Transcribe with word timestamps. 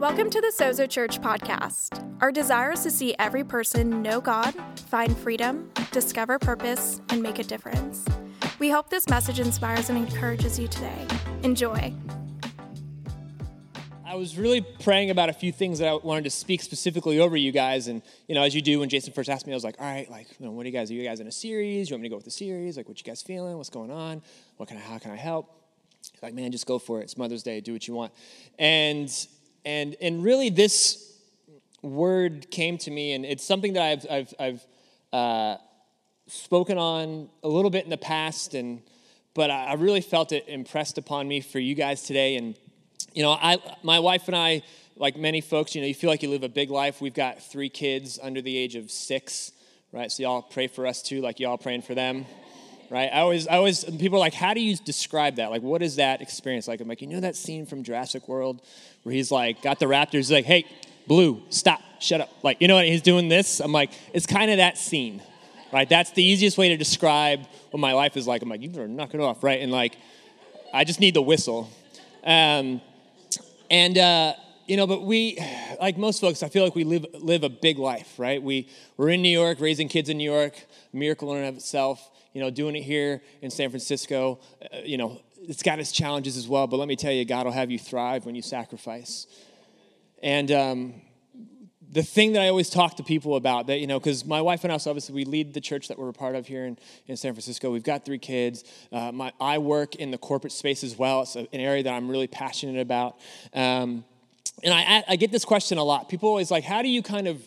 Welcome 0.00 0.30
to 0.30 0.40
the 0.40 0.50
Sozo 0.56 0.88
Church 0.88 1.20
podcast. 1.20 2.02
Our 2.22 2.32
desire 2.32 2.72
is 2.72 2.82
to 2.84 2.90
see 2.90 3.14
every 3.18 3.44
person 3.44 4.00
know 4.00 4.18
God, 4.18 4.54
find 4.88 5.14
freedom, 5.14 5.70
discover 5.92 6.38
purpose, 6.38 7.02
and 7.10 7.22
make 7.22 7.38
a 7.38 7.44
difference. 7.44 8.06
We 8.58 8.70
hope 8.70 8.88
this 8.88 9.10
message 9.10 9.40
inspires 9.40 9.90
and 9.90 9.98
encourages 9.98 10.58
you 10.58 10.68
today. 10.68 11.06
Enjoy. 11.42 11.92
I 14.06 14.14
was 14.14 14.38
really 14.38 14.62
praying 14.62 15.10
about 15.10 15.28
a 15.28 15.34
few 15.34 15.52
things 15.52 15.80
that 15.80 15.88
I 15.88 15.94
wanted 15.96 16.24
to 16.24 16.30
speak 16.30 16.62
specifically 16.62 17.18
over 17.18 17.36
you 17.36 17.52
guys, 17.52 17.86
and 17.86 18.00
you 18.26 18.34
know, 18.34 18.42
as 18.42 18.54
you 18.54 18.62
do 18.62 18.80
when 18.80 18.88
Jason 18.88 19.12
first 19.12 19.28
asked 19.28 19.46
me, 19.46 19.52
I 19.52 19.56
was 19.56 19.64
like, 19.64 19.76
"All 19.78 19.84
right, 19.84 20.10
like, 20.10 20.28
you 20.38 20.46
know, 20.46 20.52
what 20.52 20.62
do 20.62 20.70
you 20.70 20.74
guys? 20.74 20.90
Are 20.90 20.94
you 20.94 21.04
guys 21.04 21.20
in 21.20 21.26
a 21.26 21.32
series? 21.32 21.90
You 21.90 21.94
want 21.94 22.04
me 22.04 22.08
to 22.08 22.12
go 22.14 22.16
with 22.16 22.24
the 22.24 22.30
series? 22.30 22.78
Like, 22.78 22.88
what 22.88 22.98
you 22.98 23.04
guys 23.04 23.20
feeling? 23.20 23.54
What's 23.58 23.68
going 23.68 23.90
on? 23.90 24.22
What 24.56 24.66
can 24.66 24.78
I? 24.78 24.80
How 24.80 24.96
can 24.96 25.10
I 25.10 25.16
help?" 25.16 25.54
Like, 26.22 26.32
"Man, 26.32 26.52
just 26.52 26.64
go 26.64 26.78
for 26.78 27.00
it. 27.00 27.02
It's 27.02 27.18
Mother's 27.18 27.42
Day. 27.42 27.60
Do 27.60 27.74
what 27.74 27.86
you 27.86 27.92
want." 27.92 28.14
And 28.58 29.12
and, 29.64 29.96
and 30.00 30.22
really, 30.22 30.50
this 30.50 31.12
word 31.82 32.50
came 32.50 32.78
to 32.78 32.90
me, 32.90 33.12
and 33.12 33.24
it's 33.24 33.44
something 33.44 33.74
that 33.74 33.82
I've, 33.82 34.06
I've, 34.10 34.34
I've 34.38 34.66
uh, 35.12 35.56
spoken 36.26 36.78
on 36.78 37.28
a 37.42 37.48
little 37.48 37.70
bit 37.70 37.84
in 37.84 37.90
the 37.90 37.96
past, 37.96 38.54
and, 38.54 38.82
but 39.34 39.50
I, 39.50 39.66
I 39.66 39.72
really 39.74 40.00
felt 40.00 40.32
it 40.32 40.44
impressed 40.48 40.98
upon 40.98 41.28
me 41.28 41.40
for 41.40 41.58
you 41.58 41.74
guys 41.74 42.02
today. 42.02 42.36
And, 42.36 42.54
you 43.14 43.22
know, 43.22 43.32
I, 43.32 43.58
my 43.82 43.98
wife 43.98 44.28
and 44.28 44.36
I, 44.36 44.62
like 44.96 45.16
many 45.16 45.40
folks, 45.40 45.74
you 45.74 45.80
know, 45.80 45.86
you 45.86 45.94
feel 45.94 46.10
like 46.10 46.22
you 46.22 46.28
live 46.28 46.42
a 46.42 46.48
big 46.48 46.70
life. 46.70 47.00
We've 47.00 47.14
got 47.14 47.42
three 47.42 47.70
kids 47.70 48.18
under 48.22 48.42
the 48.42 48.56
age 48.56 48.76
of 48.76 48.90
six, 48.90 49.52
right? 49.92 50.12
So 50.12 50.22
y'all 50.22 50.42
pray 50.42 50.66
for 50.66 50.86
us 50.86 51.02
too, 51.02 51.20
like 51.20 51.40
y'all 51.40 51.58
praying 51.58 51.82
for 51.82 51.94
them 51.94 52.26
right? 52.90 53.08
I 53.12 53.20
always, 53.20 53.46
I 53.46 53.56
always, 53.56 53.84
people 53.84 54.16
are 54.16 54.20
like, 54.20 54.34
how 54.34 54.52
do 54.52 54.60
you 54.60 54.76
describe 54.76 55.36
that? 55.36 55.50
Like, 55.50 55.62
what 55.62 55.80
is 55.80 55.96
that 55.96 56.20
experience 56.20 56.66
like? 56.66 56.80
I'm 56.80 56.88
like, 56.88 57.00
you 57.00 57.06
know 57.06 57.20
that 57.20 57.36
scene 57.36 57.64
from 57.64 57.84
Jurassic 57.84 58.28
World 58.28 58.60
where 59.04 59.14
he's 59.14 59.30
like, 59.30 59.62
got 59.62 59.78
the 59.78 59.86
raptors, 59.86 60.12
he's 60.12 60.32
like, 60.32 60.44
hey, 60.44 60.66
Blue, 61.06 61.42
stop, 61.48 61.80
shut 62.00 62.20
up. 62.20 62.30
Like, 62.42 62.60
you 62.60 62.68
know 62.68 62.74
what? 62.74 62.86
He's 62.86 63.02
doing 63.02 63.28
this. 63.28 63.60
I'm 63.60 63.72
like, 63.72 63.90
it's 64.12 64.26
kind 64.26 64.50
of 64.50 64.58
that 64.58 64.76
scene, 64.76 65.22
right? 65.72 65.88
That's 65.88 66.10
the 66.10 66.22
easiest 66.22 66.58
way 66.58 66.68
to 66.68 66.76
describe 66.76 67.46
what 67.70 67.80
my 67.80 67.94
life 67.94 68.16
is 68.16 68.26
like. 68.26 68.42
I'm 68.42 68.48
like, 68.48 68.60
you 68.60 68.68
better 68.68 68.86
knock 68.86 69.14
it 69.14 69.20
off, 69.20 69.42
right? 69.42 69.60
And 69.60 69.72
like, 69.72 69.96
I 70.74 70.84
just 70.84 71.00
need 71.00 71.14
the 71.14 71.22
whistle. 71.22 71.70
Um, 72.22 72.80
and, 73.70 73.96
uh, 73.98 74.34
you 74.66 74.76
know, 74.76 74.86
but 74.86 75.02
we, 75.02 75.38
like 75.80 75.96
most 75.96 76.20
folks, 76.20 76.42
I 76.42 76.48
feel 76.48 76.62
like 76.62 76.74
we 76.74 76.84
live, 76.84 77.06
live 77.14 77.42
a 77.44 77.48
big 77.48 77.78
life, 77.78 78.18
right? 78.18 78.40
We, 78.40 78.68
we're 78.96 79.08
in 79.08 79.22
New 79.22 79.36
York, 79.36 79.58
raising 79.60 79.88
kids 79.88 80.08
in 80.08 80.18
New 80.18 80.30
York, 80.30 80.54
miracle 80.92 81.32
in 81.32 81.38
and 81.38 81.48
of 81.48 81.56
itself 81.56 82.08
you 82.32 82.40
know, 82.40 82.50
doing 82.50 82.76
it 82.76 82.82
here 82.82 83.22
in 83.42 83.50
San 83.50 83.70
Francisco, 83.70 84.40
uh, 84.62 84.78
you 84.84 84.98
know, 84.98 85.20
it's 85.42 85.62
got 85.62 85.78
its 85.78 85.92
challenges 85.92 86.36
as 86.36 86.46
well. 86.46 86.66
But 86.66 86.76
let 86.76 86.88
me 86.88 86.96
tell 86.96 87.12
you, 87.12 87.24
God 87.24 87.46
will 87.46 87.52
have 87.52 87.70
you 87.70 87.78
thrive 87.78 88.26
when 88.26 88.34
you 88.34 88.42
sacrifice. 88.42 89.26
And 90.22 90.52
um, 90.52 90.94
the 91.90 92.02
thing 92.02 92.34
that 92.34 92.42
I 92.42 92.48
always 92.48 92.70
talk 92.70 92.96
to 92.98 93.02
people 93.02 93.36
about 93.36 93.66
that, 93.66 93.80
you 93.80 93.86
know, 93.86 93.98
because 93.98 94.24
my 94.24 94.40
wife 94.40 94.62
and 94.64 94.72
I, 94.72 94.76
obviously, 94.76 95.14
we 95.14 95.24
lead 95.24 95.54
the 95.54 95.60
church 95.60 95.88
that 95.88 95.98
we're 95.98 96.10
a 96.10 96.12
part 96.12 96.36
of 96.36 96.46
here 96.46 96.66
in, 96.66 96.78
in 97.06 97.16
San 97.16 97.32
Francisco. 97.32 97.70
We've 97.70 97.82
got 97.82 98.04
three 98.04 98.18
kids. 98.18 98.64
Uh, 98.92 99.10
my, 99.12 99.32
I 99.40 99.58
work 99.58 99.96
in 99.96 100.10
the 100.10 100.18
corporate 100.18 100.52
space 100.52 100.84
as 100.84 100.96
well. 100.96 101.22
It's 101.22 101.36
an 101.36 101.48
area 101.52 101.82
that 101.82 101.92
I'm 101.92 102.08
really 102.08 102.28
passionate 102.28 102.80
about. 102.80 103.16
Um, 103.52 104.04
and 104.62 104.74
I, 104.74 105.02
I 105.08 105.16
get 105.16 105.32
this 105.32 105.44
question 105.44 105.78
a 105.78 105.84
lot. 105.84 106.08
People 106.08 106.28
always 106.28 106.50
like, 106.50 106.64
how 106.64 106.82
do 106.82 106.88
you 106.88 107.02
kind 107.02 107.26
of 107.26 107.42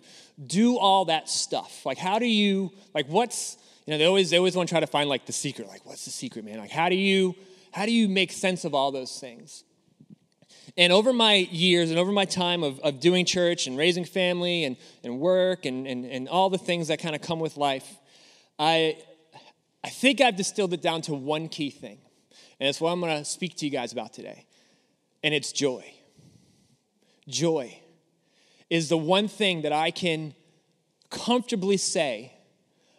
do 0.45 0.77
all 0.77 1.05
that 1.05 1.29
stuff? 1.29 1.85
Like, 1.85 1.99
how 1.99 2.17
do 2.17 2.25
you, 2.25 2.71
like, 2.95 3.07
what's, 3.07 3.57
you 3.85 3.91
know, 3.91 3.97
they 3.97 4.05
always 4.05 4.29
they 4.29 4.37
always 4.37 4.55
want 4.55 4.69
to 4.69 4.73
try 4.73 4.79
to 4.79 4.87
find 4.87 5.09
like 5.09 5.25
the 5.25 5.33
secret. 5.33 5.67
Like, 5.67 5.85
what's 5.85 6.05
the 6.05 6.11
secret, 6.11 6.45
man? 6.45 6.57
Like, 6.57 6.71
how 6.71 6.89
do 6.89 6.95
you 6.95 7.35
how 7.71 7.85
do 7.85 7.91
you 7.91 8.07
make 8.07 8.31
sense 8.31 8.65
of 8.65 8.73
all 8.73 8.91
those 8.91 9.19
things? 9.19 9.63
And 10.75 10.91
over 10.91 11.13
my 11.13 11.35
years 11.35 11.91
and 11.91 11.99
over 11.99 12.11
my 12.11 12.25
time 12.25 12.63
of, 12.63 12.79
of 12.79 12.99
doing 12.99 13.25
church 13.25 13.67
and 13.67 13.77
raising 13.77 14.05
family 14.05 14.63
and, 14.63 14.77
and 15.03 15.19
work 15.19 15.65
and, 15.65 15.85
and, 15.85 16.05
and 16.05 16.27
all 16.27 16.49
the 16.49 16.57
things 16.57 16.87
that 16.87 16.99
kind 16.99 17.15
of 17.15 17.21
come 17.21 17.39
with 17.39 17.57
life, 17.57 17.87
I, 18.57 18.97
I 19.83 19.89
think 19.89 20.19
I've 20.19 20.35
distilled 20.35 20.73
it 20.73 20.81
down 20.81 21.01
to 21.03 21.13
one 21.13 21.47
key 21.47 21.69
thing. 21.69 21.99
And 22.59 22.69
it's 22.69 22.81
what 22.81 22.91
I'm 22.91 22.99
going 23.01 23.17
to 23.17 23.25
speak 23.25 23.55
to 23.57 23.65
you 23.65 23.71
guys 23.71 23.91
about 23.91 24.13
today. 24.13 24.45
And 25.23 25.33
it's 25.33 25.51
joy. 25.51 25.93
Joy 27.27 27.79
is 28.69 28.89
the 28.89 28.97
one 28.97 29.27
thing 29.27 29.61
that 29.61 29.73
I 29.73 29.91
can 29.91 30.33
comfortably 31.11 31.77
say 31.77 32.32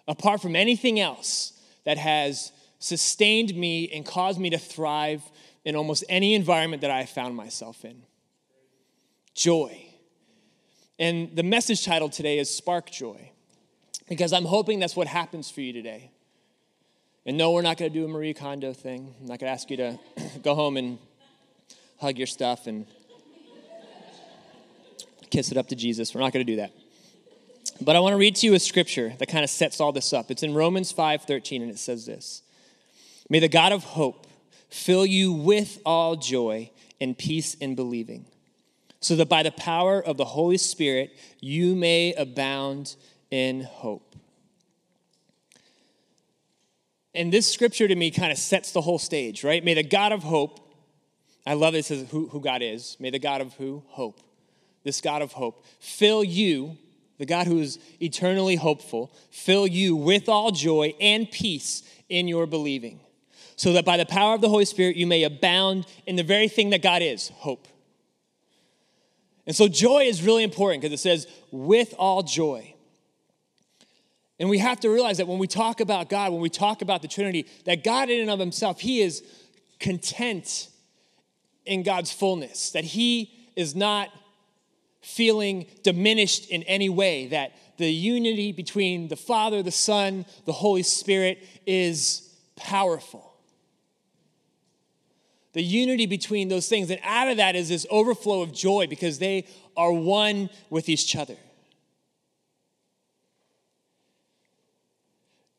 apart 0.07 0.41
from 0.41 0.55
anything 0.57 1.01
else 1.01 1.53
that 1.85 1.99
has 1.99 2.53
sustained 2.79 3.55
me 3.55 3.91
and 3.91 4.05
caused 4.05 4.39
me 4.39 4.51
to 4.51 4.59
thrive 4.59 5.23
in 5.65 5.77
almost 5.77 6.05
any 6.09 6.35
environment 6.35 6.83
that 6.83 6.91
I 6.91 7.07
found 7.07 7.35
myself 7.37 7.85
in. 7.85 8.03
Joy. 9.35 9.87
And 10.99 11.35
the 11.35 11.43
message 11.43 11.85
title 11.85 12.09
today 12.09 12.39
is 12.39 12.55
Spark 12.55 12.91
Joy, 12.91 13.31
because 14.09 14.33
I'm 14.33 14.45
hoping 14.45 14.79
that's 14.79 14.95
what 14.95 15.07
happens 15.07 15.51
for 15.51 15.61
you 15.61 15.73
today. 15.73 16.11
And 17.27 17.39
no, 17.39 17.53
we're 17.53 17.63
not 17.63 17.79
going 17.79 17.91
to 17.91 17.99
do 17.99 18.05
a 18.05 18.09
Marie 18.09 18.35
Kondo 18.35 18.75
thing. 18.75 19.15
I'm 19.21 19.27
not 19.27 19.41
going 19.41 19.49
to 19.49 19.53
ask 19.53 19.71
you 19.71 19.79
to 19.79 19.99
go 20.43 20.55
home 20.55 20.77
and 20.77 20.99
hug 21.99 22.19
your 22.19 22.27
stuff 22.27 22.67
and 22.67 22.87
kiss 25.31 25.51
it 25.51 25.57
up 25.57 25.69
to 25.69 25.75
Jesus. 25.75 26.15
We're 26.15 26.21
not 26.21 26.33
going 26.33 26.47
to 26.47 26.53
do 26.53 26.57
that. 26.57 26.73
But 27.81 27.97
I 27.97 28.01
want 28.01 28.13
to 28.13 28.19
read 28.19 28.37
to 28.37 28.47
you 28.47 28.55
a 28.55 28.61
scripture 28.61 29.15
that 29.19 29.29
kind 29.29 29.45
of 29.45 29.51
sets 29.51 29.81
all 29.81 29.93
this 29.93 30.13
up. 30.13 30.31
It's 30.31 30.43
in 30.43 30.55
Romans 30.55 30.93
5:13 30.93 31.63
and 31.63 31.71
it 31.71 31.79
says 31.79 32.07
this. 32.07 32.43
May 33.29 33.39
the 33.39 33.49
God 33.49 33.73
of 33.73 33.85
hope 33.85 34.27
fill 34.69 35.07
you 35.07 35.33
with 35.33 35.81
all 35.85 36.17
joy 36.17 36.71
and 37.01 37.17
peace 37.17 37.55
in 37.55 37.75
believing, 37.75 38.27
so 39.01 39.17
that 39.17 39.29
by 39.29 39.43
the 39.43 39.51
power 39.51 40.01
of 40.01 40.17
the 40.17 40.25
Holy 40.25 40.59
Spirit 40.59 41.17
you 41.41 41.75
may 41.75 42.13
abound 42.15 42.97
in 43.31 43.63
hope. 43.63 44.15
And 47.15 47.33
this 47.33 47.51
scripture 47.51 47.87
to 47.87 47.95
me 47.95 48.11
kind 48.11 48.33
of 48.33 48.39
sets 48.39 48.73
the 48.73 48.81
whole 48.81 48.99
stage, 48.99 49.45
right? 49.45 49.65
May 49.65 49.75
the 49.75 49.85
God 49.85 50.13
of 50.13 50.25
hope, 50.25 50.75
I 51.47 51.55
love 51.55 51.75
it, 51.75 51.85
says 51.85 52.09
who, 52.11 52.29
who 52.29 52.41
God 52.41 52.61
is. 52.63 52.97
May 52.99 53.11
the 53.11 53.21
God 53.21 53.41
of 53.41 53.55
who? 53.55 53.85
Hope. 53.89 54.21
This 54.83 55.01
God 55.01 55.23
of 55.23 55.33
hope 55.33 55.65
fill 55.79 56.25
you 56.25 56.77
the 57.19 57.27
God 57.27 57.47
who 57.47 57.61
is 57.61 57.79
eternally 58.01 58.57
hopeful, 58.57 59.13
fill 59.31 59.67
you 59.67 59.95
with 59.95 60.29
all 60.29 60.51
joy 60.51 60.95
and 61.01 61.31
peace 61.31 61.83
in 62.09 62.29
your 62.29 62.47
believing, 62.47 63.01
so 63.57 63.73
that 63.73 63.85
by 63.85 63.97
the 63.97 64.07
power 64.07 64.35
of 64.35 64.41
the 64.41 64.49
Holy 64.49 64.65
Spirit 64.65 64.97
you 64.97 65.07
may 65.07 65.23
abound 65.23 65.87
in 66.07 66.17
the 66.17 66.23
very 66.23 66.49
thing 66.49 66.71
that 66.71 66.83
God 66.83 67.03
is 67.03 67.29
hope. 67.29 67.69
And 69.47 69.55
so 69.55 69.69
joy 69.69 70.05
is 70.05 70.23
really 70.23 70.43
important 70.43 70.83
because 70.83 70.99
it 70.99 71.03
says, 71.03 71.27
with 71.51 71.95
all 71.99 72.23
joy. 72.23 72.75
And 74.39 74.49
we 74.49 74.59
have 74.59 74.81
to 74.81 74.89
realize 74.89 75.19
that 75.19 75.29
when 75.29 75.39
we 75.39 75.47
talk 75.47 75.81
about 75.81 76.09
God, 76.09 76.33
when 76.33 76.41
we 76.41 76.49
talk 76.49 76.83
about 76.83 77.03
the 77.03 77.09
Trinity, 77.09 77.47
that 77.67 77.85
God 77.85 78.11
in 78.11 78.21
and 78.21 78.31
of 78.31 78.41
himself, 78.41 78.81
he 78.81 79.01
is 79.01 79.23
content 79.79 80.69
in 81.65 81.83
God's 81.83 82.11
fullness, 82.11 82.71
that 82.71 82.85
he 82.85 83.33
is 83.55 83.75
not 83.75 84.09
feeling 85.05 85.67
diminished 85.83 86.49
in 86.49 86.63
any 86.65 86.89
way, 86.89 87.27
that 87.29 87.53
the 87.77 87.91
unity 87.91 88.53
between 88.53 89.09
the 89.09 89.17
Father, 89.17 89.63
the 89.63 89.71
Son, 89.71 90.25
the 90.47 90.53
Holy 90.53 90.83
Spirit 90.83 91.39
is 91.67 92.35
powerful. 92.57 93.33
The 95.53 95.63
unity 95.63 96.07
between 96.07 96.49
those 96.49 96.69
things, 96.69 96.91
and 96.91 97.01
out 97.05 97.29
of 97.29 97.37
that 97.37 97.55
is 97.55 97.69
this 97.69 97.87
overflow 97.91 98.43
of 98.43 98.53
joy 98.53 98.87
because 98.89 99.19
they 99.19 99.47
are 99.77 99.93
one 99.93 100.51
with 100.69 100.89
each 100.89 101.15
other. 101.15 101.37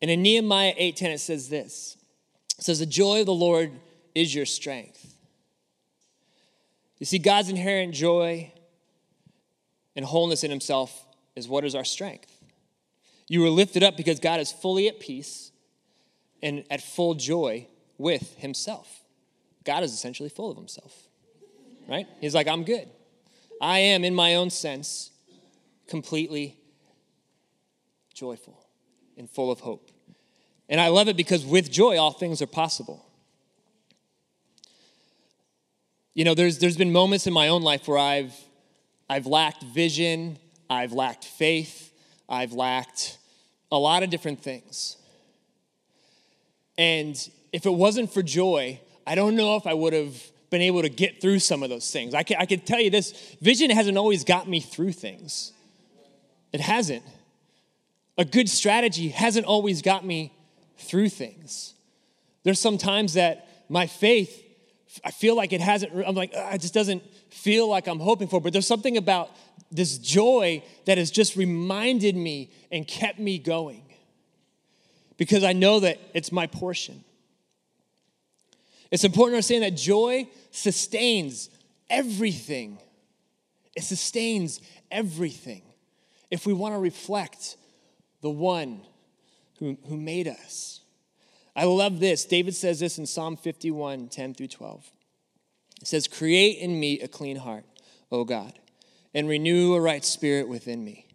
And 0.01 0.11
in 0.11 0.21
Nehemiah 0.21 0.73
8:10 0.77 1.11
it 1.11 1.19
says 1.19 1.49
this. 1.49 1.97
It 2.59 2.63
says 2.63 2.79
the 2.79 2.85
joy 2.85 3.21
of 3.21 3.25
the 3.25 3.33
Lord 3.33 3.71
is 4.13 4.35
your 4.35 4.45
strength. 4.45 5.15
You 6.99 7.05
see 7.05 7.19
God's 7.19 7.49
inherent 7.49 7.93
joy 7.93 8.51
and 9.95 10.05
wholeness 10.05 10.43
in 10.43 10.51
himself 10.51 11.05
is 11.35 11.47
what 11.47 11.63
is 11.65 11.75
our 11.75 11.85
strength. 11.85 12.31
You 13.27 13.41
were 13.41 13.49
lifted 13.49 13.83
up 13.83 13.97
because 13.97 14.19
God 14.19 14.39
is 14.39 14.51
fully 14.51 14.87
at 14.87 14.99
peace 14.99 15.51
and 16.43 16.63
at 16.69 16.81
full 16.81 17.15
joy 17.15 17.67
with 17.97 18.35
himself. 18.37 19.01
God 19.63 19.83
is 19.83 19.93
essentially 19.93 20.29
full 20.29 20.51
of 20.51 20.57
himself, 20.57 20.93
right? 21.87 22.07
He's 22.21 22.35
like, 22.35 22.47
I'm 22.47 22.63
good. 22.63 22.87
I 23.61 23.79
am, 23.79 24.03
in 24.03 24.13
my 24.13 24.35
own 24.35 24.49
sense, 24.49 25.11
completely 25.87 26.57
joyful 28.13 28.67
and 29.17 29.29
full 29.29 29.51
of 29.51 29.61
hope. 29.61 29.91
And 30.69 30.79
I 30.81 30.89
love 30.89 31.07
it 31.07 31.17
because 31.17 31.45
with 31.45 31.71
joy, 31.71 31.97
all 31.97 32.11
things 32.11 32.41
are 32.41 32.47
possible. 32.47 33.05
You 36.13 36.23
know, 36.25 36.33
there's, 36.33 36.59
there's 36.59 36.77
been 36.77 36.91
moments 36.91 37.27
in 37.27 37.33
my 37.33 37.47
own 37.47 37.61
life 37.61 37.87
where 37.87 37.97
I've 37.97 38.33
I've 39.09 39.25
lacked 39.25 39.63
vision, 39.63 40.37
I've 40.69 40.93
lacked 40.93 41.25
faith, 41.25 41.93
I've 42.27 42.53
lacked 42.53 43.17
a 43.71 43.77
lot 43.77 44.03
of 44.03 44.09
different 44.09 44.41
things. 44.41 44.97
And 46.77 47.15
if 47.53 47.65
it 47.65 47.73
wasn't 47.73 48.11
for 48.11 48.21
joy, 48.21 48.79
I 49.07 49.15
don't 49.15 49.35
know 49.35 49.55
if 49.55 49.67
I 49.67 49.73
would 49.73 49.93
have 49.93 50.15
been 50.49 50.61
able 50.61 50.81
to 50.81 50.89
get 50.89 51.21
through 51.21 51.39
some 51.39 51.63
of 51.63 51.69
those 51.69 51.91
things. 51.91 52.13
I 52.13 52.23
can, 52.23 52.37
I 52.39 52.45
can 52.45 52.59
tell 52.59 52.79
you 52.79 52.89
this 52.89 53.35
vision 53.41 53.69
hasn't 53.69 53.97
always 53.97 54.23
got 54.23 54.47
me 54.47 54.59
through 54.59 54.93
things, 54.93 55.51
it 56.51 56.61
hasn't. 56.61 57.03
A 58.17 58.23
good 58.23 58.49
strategy 58.49 59.09
hasn't 59.09 59.45
always 59.45 59.81
got 59.81 60.05
me 60.05 60.31
through 60.77 61.09
things. 61.09 61.73
There's 62.43 62.61
some 62.61 62.77
times 62.77 63.15
that 63.15 63.65
my 63.67 63.87
faith, 63.87 64.44
I 65.03 65.11
feel 65.11 65.35
like 65.35 65.51
it 65.53 65.61
hasn't, 65.61 65.91
I'm 66.05 66.15
like, 66.15 66.31
it 66.33 66.61
just 66.61 66.73
doesn't 66.73 67.03
feel 67.29 67.67
like 67.67 67.87
I'm 67.87 67.99
hoping 67.99 68.27
for, 68.27 68.39
but 68.39 68.53
there's 68.53 68.67
something 68.67 68.97
about 68.97 69.31
this 69.71 69.97
joy 69.97 70.63
that 70.85 70.97
has 70.97 71.11
just 71.11 71.35
reminded 71.35 72.15
me 72.15 72.51
and 72.71 72.87
kept 72.87 73.19
me 73.19 73.37
going 73.37 73.83
because 75.17 75.43
I 75.43 75.53
know 75.53 75.79
that 75.81 75.99
it's 76.13 76.31
my 76.31 76.47
portion. 76.47 77.03
It's 78.91 79.03
important 79.03 79.33
to 79.33 79.37
understand 79.37 79.63
that 79.63 79.75
joy 79.75 80.29
sustains 80.51 81.49
everything. 81.89 82.79
It 83.75 83.83
sustains 83.83 84.61
everything 84.91 85.63
if 86.31 86.45
we 86.45 86.53
want 86.53 86.75
to 86.75 86.79
reflect 86.79 87.57
the 88.21 88.29
one 88.29 88.81
who, 89.59 89.77
who 89.87 89.97
made 89.97 90.27
us. 90.27 90.81
I 91.55 91.63
love 91.65 91.99
this. 91.99 92.25
David 92.25 92.55
says 92.55 92.79
this 92.79 92.97
in 92.97 93.05
Psalm 93.05 93.37
51 93.37 94.09
10 94.09 94.33
through 94.33 94.47
12. 94.47 94.89
It 95.81 95.87
says, 95.87 96.07
Create 96.07 96.57
in 96.59 96.79
me 96.79 96.99
a 96.99 97.07
clean 97.07 97.37
heart, 97.37 97.65
O 98.11 98.23
God, 98.23 98.59
and 99.13 99.29
renew 99.29 99.73
a 99.73 99.81
right 99.81 100.03
spirit 100.03 100.47
within 100.47 100.83
me. 100.83 101.07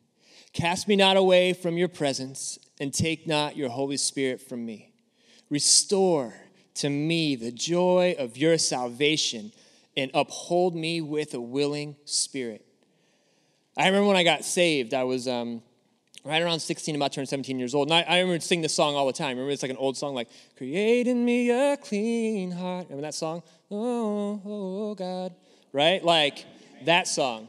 Cast 0.52 0.88
me 0.88 0.96
not 0.96 1.16
away 1.16 1.52
from 1.52 1.76
your 1.76 1.88
presence, 1.88 2.58
and 2.80 2.92
take 2.92 3.26
not 3.26 3.56
your 3.56 3.68
Holy 3.68 3.98
Spirit 3.98 4.40
from 4.40 4.64
me. 4.64 4.92
Restore 5.50 6.34
to 6.74 6.88
me 6.88 7.36
the 7.36 7.52
joy 7.52 8.16
of 8.18 8.36
your 8.36 8.56
salvation 8.56 9.52
and 9.96 10.10
uphold 10.14 10.74
me 10.74 11.00
with 11.00 11.34
a 11.34 11.40
willing 11.40 11.94
spirit. 12.06 12.64
I 13.76 13.86
remember 13.86 14.08
when 14.08 14.16
I 14.16 14.24
got 14.24 14.44
saved, 14.44 14.94
I 14.94 15.04
was 15.04 15.28
um, 15.28 15.62
right 16.24 16.42
around 16.42 16.60
16, 16.60 16.96
about 16.96 17.12
to 17.12 17.16
turn 17.16 17.26
17 17.26 17.58
years 17.58 17.74
old. 17.74 17.88
And 17.88 17.94
I, 17.94 18.02
I 18.02 18.20
remember 18.20 18.40
singing 18.40 18.62
this 18.62 18.74
song 18.74 18.94
all 18.94 19.06
the 19.06 19.12
time. 19.12 19.30
Remember, 19.30 19.50
it's 19.50 19.62
like 19.62 19.70
an 19.70 19.76
old 19.76 19.96
song, 19.96 20.14
like, 20.14 20.28
Create 20.56 21.06
in 21.06 21.24
me 21.24 21.50
a 21.50 21.76
clean 21.76 22.50
heart. 22.50 22.86
Remember 22.86 23.02
that 23.02 23.14
song? 23.14 23.42
Oh, 23.70 24.40
oh, 24.44 24.94
God. 24.94 25.34
Right? 25.72 26.04
Like 26.04 26.44
that 26.84 27.06
song. 27.08 27.48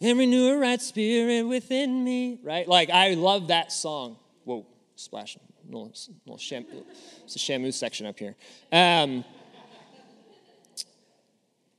And 0.00 0.18
renew 0.18 0.48
a 0.54 0.58
right 0.58 0.80
spirit 0.80 1.42
within 1.42 2.04
me. 2.04 2.38
Right? 2.42 2.66
Like, 2.66 2.90
I 2.90 3.14
love 3.14 3.48
that 3.48 3.72
song. 3.72 4.16
Whoa, 4.44 4.66
splashing 4.96 5.42
little, 5.68 5.92
little 6.24 6.38
shampoo. 6.38 6.84
It's 7.24 7.36
a 7.36 7.38
shampoo 7.38 7.72
section 7.72 8.06
up 8.06 8.18
here. 8.18 8.34
Um, 8.72 9.24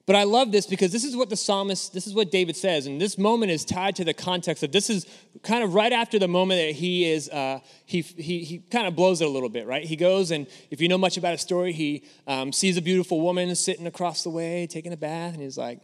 but 0.09 0.15
I 0.15 0.23
love 0.23 0.51
this 0.51 0.65
because 0.65 0.91
this 0.91 1.03
is 1.03 1.15
what 1.15 1.29
the 1.29 1.35
psalmist, 1.35 1.93
this 1.93 2.07
is 2.07 2.15
what 2.15 2.31
David 2.31 2.57
says, 2.57 2.87
and 2.87 2.99
this 2.99 3.15
moment 3.15 3.51
is 3.51 3.63
tied 3.63 3.95
to 3.97 4.03
the 4.03 4.11
context 4.11 4.63
of 4.63 4.71
this 4.71 4.89
is 4.89 5.05
kind 5.43 5.63
of 5.63 5.75
right 5.75 5.93
after 5.93 6.17
the 6.17 6.27
moment 6.27 6.59
that 6.59 6.73
he 6.73 7.05
is, 7.05 7.29
uh, 7.29 7.59
he, 7.85 8.01
he, 8.01 8.39
he 8.43 8.57
kind 8.57 8.87
of 8.87 8.95
blows 8.95 9.21
it 9.21 9.25
a 9.25 9.29
little 9.29 9.49
bit, 9.49 9.67
right? 9.67 9.83
He 9.83 9.95
goes, 9.95 10.31
and 10.31 10.47
if 10.71 10.81
you 10.81 10.87
know 10.87 10.97
much 10.97 11.17
about 11.17 11.33
his 11.33 11.41
story, 11.41 11.73
he 11.73 12.05
um, 12.25 12.51
sees 12.51 12.75
a 12.75 12.81
beautiful 12.81 13.21
woman 13.21 13.53
sitting 13.53 13.85
across 13.85 14.23
the 14.23 14.31
way 14.31 14.65
taking 14.65 14.93
a 14.93 14.97
bath, 14.97 15.35
and 15.35 15.43
he's 15.43 15.59
like, 15.59 15.79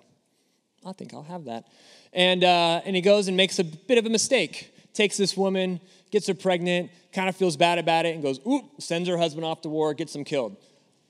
I 0.83 0.91
think 0.93 1.13
I'll 1.13 1.21
have 1.21 1.45
that. 1.45 1.67
And, 2.11 2.43
uh, 2.43 2.81
and 2.83 2.95
he 2.95 3.03
goes 3.03 3.27
and 3.27 3.37
makes 3.37 3.59
a 3.59 3.63
bit 3.63 3.99
of 3.99 4.07
a 4.07 4.09
mistake, 4.09 4.73
takes 4.95 5.17
this 5.17 5.37
woman, 5.37 5.79
gets 6.09 6.25
her 6.25 6.33
pregnant, 6.33 6.89
kind 7.13 7.29
of 7.29 7.35
feels 7.35 7.57
bad 7.57 7.77
about 7.77 8.07
it, 8.07 8.15
and 8.15 8.23
goes, 8.23 8.39
oop, 8.47 8.81
sends 8.81 9.07
her 9.07 9.19
husband 9.19 9.45
off 9.45 9.61
to 9.61 9.69
war, 9.69 9.93
gets 9.93 10.15
him 10.15 10.23
killed. 10.23 10.57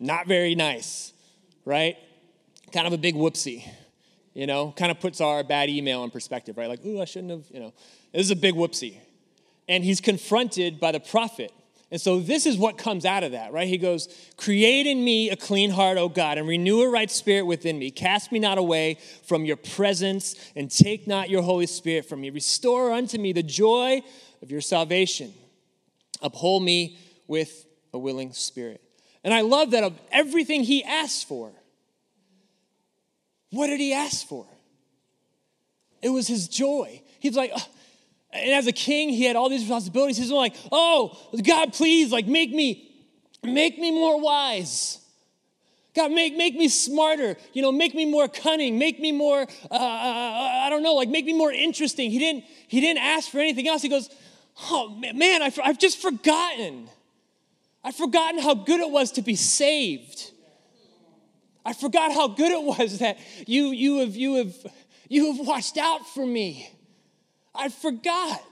Not 0.02 0.28
very 0.28 0.54
nice, 0.54 1.14
right? 1.64 1.96
Kind 2.72 2.88
of 2.88 2.94
a 2.94 2.98
big 2.98 3.16
whoopsie, 3.16 3.68
you 4.34 4.48
know? 4.48 4.74
Kind 4.76 4.92
of 4.92 5.00
puts 5.00 5.22
our 5.22 5.44
bad 5.44 5.70
email 5.70 6.04
in 6.04 6.12
perspective, 6.12 6.58
right? 6.58 6.68
Like, 6.68 6.86
ooh, 6.86 7.02
I 7.02 7.06
shouldn't 7.06 7.32
have, 7.32 7.46
you 7.52 7.60
know. 7.60 7.74
This 8.12 8.24
is 8.24 8.32
a 8.32 8.36
big 8.36 8.56
whoopsie. 8.56 8.98
And 9.68 9.84
he's 9.84 10.02
confronted 10.02 10.80
by 10.80 10.92
the 10.92 11.00
prophet. 11.00 11.52
And 11.92 12.02
so 12.02 12.20
this 12.20 12.46
is 12.46 12.58
what 12.58 12.78
comes 12.78 13.06
out 13.06 13.24
of 13.24 13.32
that, 13.34 13.54
right? 13.54 13.68
He 13.68 13.78
goes, 13.78 14.10
Create 14.38 14.88
in 14.88 15.04
me 15.04 15.30
a 15.30 15.36
clean 15.36 15.70
heart, 15.70 15.98
O 15.98 16.10
God, 16.10 16.38
and 16.38 16.48
renew 16.48 16.82
a 16.82 16.90
right 16.90 17.10
spirit 17.10 17.46
within 17.46 17.78
me. 17.78 17.92
Cast 17.92 18.32
me 18.32 18.40
not 18.40 18.58
away 18.58 18.98
from 19.24 19.46
your 19.46 19.56
presence, 19.56 20.36
and 20.56 20.70
take 20.70 21.08
not 21.08 21.30
your 21.30 21.44
Holy 21.44 21.68
Spirit 21.68 22.06
from 22.06 22.22
me. 22.22 22.32
Restore 22.32 22.92
unto 22.92 23.18
me 23.18 23.34
the 23.34 23.44
joy 23.44 24.02
of 24.42 24.52
your 24.52 24.62
salvation. 24.62 25.34
Uphold 26.22 26.64
me 26.64 26.98
with 27.28 27.66
a 27.94 28.00
willing 28.00 28.34
spirit. 28.34 28.82
And 29.24 29.34
I 29.34 29.42
love 29.42 29.72
that 29.72 29.84
of 29.84 30.00
everything 30.12 30.64
he 30.64 30.84
asks 30.84 31.24
for, 31.24 31.52
what 33.56 33.68
did 33.68 33.80
he 33.80 33.94
ask 33.94 34.28
for? 34.28 34.46
It 36.02 36.10
was 36.10 36.28
his 36.28 36.48
joy. 36.48 37.02
He's 37.20 37.36
like, 37.36 37.52
oh. 37.56 37.68
and 38.32 38.52
as 38.52 38.68
a 38.68 38.72
king, 38.72 39.10
he 39.10 39.24
had 39.24 39.36
all 39.36 39.50
these 39.50 39.62
responsibilities. 39.62 40.18
He's 40.18 40.32
like, 40.32 40.56
oh, 40.72 41.18
God, 41.44 41.74
please, 41.74 42.12
like, 42.12 42.28
make 42.28 42.52
me, 42.52 42.92
make 43.44 43.80
me 43.80 43.92
more 43.92 44.20
wise. 44.20 45.00
God, 45.96 46.12
make, 46.12 46.36
make 46.36 46.56
me 46.56 46.68
smarter, 46.68 47.38
you 47.54 47.62
know, 47.62 47.72
make 47.72 47.96
me 47.96 48.06
more 48.06 48.28
cunning, 48.28 48.78
make 48.78 49.00
me 49.00 49.14
more, 49.14 49.48
uh, 49.72 49.76
I 49.76 50.68
don't 50.70 50.84
know, 50.84 50.94
like 50.96 51.08
make 51.08 51.24
me 51.24 51.32
more 51.32 51.52
interesting. 51.52 52.12
He 52.12 52.20
didn't, 52.20 52.44
he 52.68 52.82
didn't 52.82 53.02
ask 53.02 53.32
for 53.32 53.40
anything 53.40 53.68
else. 53.70 53.82
He 53.82 53.88
goes, 53.88 54.10
oh 54.70 54.90
man, 55.14 55.42
I've 55.42 55.80
just 55.80 56.02
forgotten. 56.02 56.90
I've 57.82 57.96
forgotten 57.96 58.42
how 58.42 58.56
good 58.56 58.82
it 58.82 58.92
was 58.92 59.14
to 59.14 59.22
be 59.22 59.36
saved. 59.36 60.32
I 61.66 61.74
forgot 61.74 62.14
how 62.14 62.28
good 62.28 62.52
it 62.52 62.64
was 62.64 63.00
that 63.00 63.18
you, 63.48 63.72
you, 63.72 64.00
have, 64.00 64.16
you, 64.16 64.36
have, 64.36 64.56
you 65.10 65.34
have 65.34 65.46
watched 65.46 65.78
out 65.78 66.08
for 66.08 66.26
me. 66.26 66.70
I 67.56 67.70
forgot. 67.70 68.44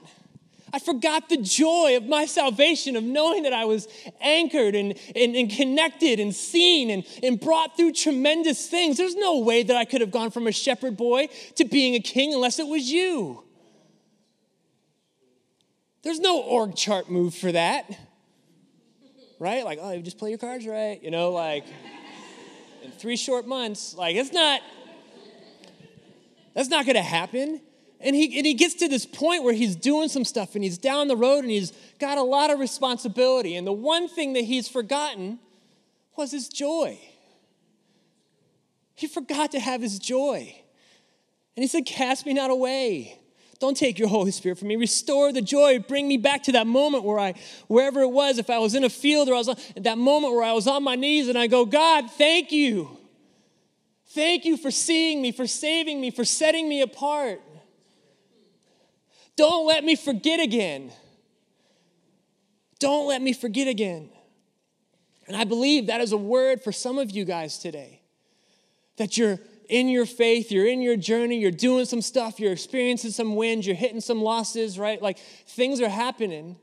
I 0.72 0.80
forgot 0.80 1.28
the 1.28 1.36
joy 1.36 1.96
of 1.96 2.06
my 2.06 2.26
salvation, 2.26 2.96
of 2.96 3.04
knowing 3.04 3.44
that 3.44 3.52
I 3.52 3.64
was 3.64 3.86
anchored 4.20 4.74
and, 4.74 4.98
and, 5.14 5.36
and, 5.36 5.48
connected 5.48 6.18
and 6.18 6.34
seen 6.34 6.90
and, 6.90 7.04
and 7.22 7.38
brought 7.38 7.76
through 7.76 7.92
tremendous 7.92 8.66
things. 8.66 8.96
There's 8.96 9.14
no 9.14 9.38
way 9.38 9.62
that 9.62 9.76
I 9.76 9.84
could 9.84 10.00
have 10.00 10.10
gone 10.10 10.32
from 10.32 10.48
a 10.48 10.52
shepherd 10.52 10.96
boy 10.96 11.28
to 11.54 11.64
being 11.64 11.94
a 11.94 12.00
king 12.00 12.34
unless 12.34 12.58
it 12.58 12.66
was 12.66 12.90
you. 12.90 13.44
There's 16.02 16.18
no 16.18 16.42
org 16.42 16.74
chart 16.74 17.08
move 17.08 17.36
for 17.36 17.52
that. 17.52 17.88
Right? 19.38 19.64
Like, 19.64 19.78
oh, 19.80 19.92
you 19.92 20.02
just 20.02 20.18
play 20.18 20.30
your 20.30 20.38
cards 20.38 20.66
right. 20.66 21.00
You 21.00 21.12
know, 21.12 21.30
like 21.30 21.64
in 22.84 22.90
three 22.92 23.16
short 23.16 23.46
months, 23.46 23.94
like 23.94 24.16
it's 24.16 24.32
not, 24.32 24.60
that's 26.54 26.68
not 26.68 26.86
gonna 26.86 27.02
happen. 27.02 27.60
And 28.00 28.14
he, 28.14 28.36
and 28.36 28.46
he 28.46 28.52
gets 28.52 28.74
to 28.74 28.88
this 28.88 29.06
point 29.06 29.44
where 29.44 29.54
he's 29.54 29.74
doing 29.74 30.08
some 30.08 30.24
stuff 30.24 30.54
and 30.54 30.62
he's 30.62 30.76
down 30.76 31.08
the 31.08 31.16
road 31.16 31.38
and 31.38 31.50
he's 31.50 31.72
got 31.98 32.18
a 32.18 32.22
lot 32.22 32.50
of 32.50 32.58
responsibility. 32.58 33.56
And 33.56 33.66
the 33.66 33.72
one 33.72 34.08
thing 34.08 34.34
that 34.34 34.44
he's 34.44 34.68
forgotten 34.68 35.38
was 36.14 36.30
his 36.30 36.48
joy. 36.48 36.98
He 38.94 39.06
forgot 39.06 39.52
to 39.52 39.60
have 39.60 39.80
his 39.80 39.98
joy. 39.98 40.54
And 41.56 41.62
he 41.62 41.66
said, 41.66 41.86
Cast 41.86 42.26
me 42.26 42.34
not 42.34 42.50
away. 42.50 43.18
Don't 43.64 43.78
take 43.78 43.98
your 43.98 44.08
Holy 44.08 44.30
Spirit 44.30 44.58
from 44.58 44.68
me. 44.68 44.76
Restore 44.76 45.32
the 45.32 45.40
joy. 45.40 45.78
Bring 45.78 46.06
me 46.06 46.18
back 46.18 46.42
to 46.42 46.52
that 46.52 46.66
moment 46.66 47.02
where 47.02 47.18
I, 47.18 47.32
wherever 47.66 48.02
it 48.02 48.10
was, 48.10 48.36
if 48.36 48.50
I 48.50 48.58
was 48.58 48.74
in 48.74 48.84
a 48.84 48.90
field 48.90 49.26
or 49.26 49.34
I 49.34 49.38
was 49.38 49.48
on, 49.48 49.56
that 49.76 49.96
moment 49.96 50.34
where 50.34 50.42
I 50.42 50.52
was 50.52 50.66
on 50.66 50.84
my 50.84 50.96
knees 50.96 51.28
and 51.28 51.38
I 51.38 51.46
go, 51.46 51.64
God, 51.64 52.10
thank 52.10 52.52
you. 52.52 52.98
Thank 54.08 54.44
you 54.44 54.58
for 54.58 54.70
seeing 54.70 55.22
me, 55.22 55.32
for 55.32 55.46
saving 55.46 55.98
me, 55.98 56.10
for 56.10 56.26
setting 56.26 56.68
me 56.68 56.82
apart. 56.82 57.40
Don't 59.34 59.66
let 59.66 59.82
me 59.82 59.96
forget 59.96 60.40
again. 60.40 60.92
Don't 62.80 63.08
let 63.08 63.22
me 63.22 63.32
forget 63.32 63.66
again. 63.66 64.10
And 65.26 65.38
I 65.38 65.44
believe 65.44 65.86
that 65.86 66.02
is 66.02 66.12
a 66.12 66.18
word 66.18 66.62
for 66.62 66.70
some 66.70 66.98
of 66.98 67.12
you 67.12 67.24
guys 67.24 67.56
today. 67.56 68.02
That 68.98 69.16
you're 69.16 69.38
in 69.68 69.88
your 69.88 70.06
faith, 70.06 70.50
you're 70.50 70.66
in 70.66 70.82
your 70.82 70.96
journey, 70.96 71.38
you're 71.38 71.50
doing 71.50 71.84
some 71.84 72.02
stuff, 72.02 72.38
you're 72.38 72.52
experiencing 72.52 73.10
some 73.10 73.36
wins, 73.36 73.66
you're 73.66 73.76
hitting 73.76 74.00
some 74.00 74.22
losses, 74.22 74.78
right? 74.78 75.00
Like 75.00 75.18
things 75.18 75.80
are 75.80 75.88
happening. 75.88 76.56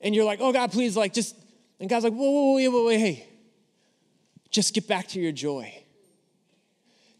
And 0.00 0.14
you're 0.14 0.24
like, 0.24 0.40
oh 0.40 0.52
God, 0.52 0.72
please, 0.72 0.96
like 0.96 1.12
just, 1.12 1.36
and 1.80 1.88
God's 1.88 2.04
like, 2.04 2.12
whoa, 2.12 2.30
whoa, 2.30 2.54
whoa, 2.54 2.70
whoa, 2.70 2.86
wait, 2.86 2.98
hey, 2.98 3.26
just 4.50 4.74
get 4.74 4.86
back 4.86 5.08
to 5.08 5.20
your 5.20 5.32
joy. 5.32 5.72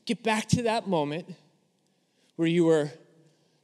Get 0.05 0.23
back 0.23 0.49
to 0.49 0.63
that 0.65 0.89
moment 0.89 1.33
where 2.37 2.49
you 2.49 2.65
were 2.65 2.91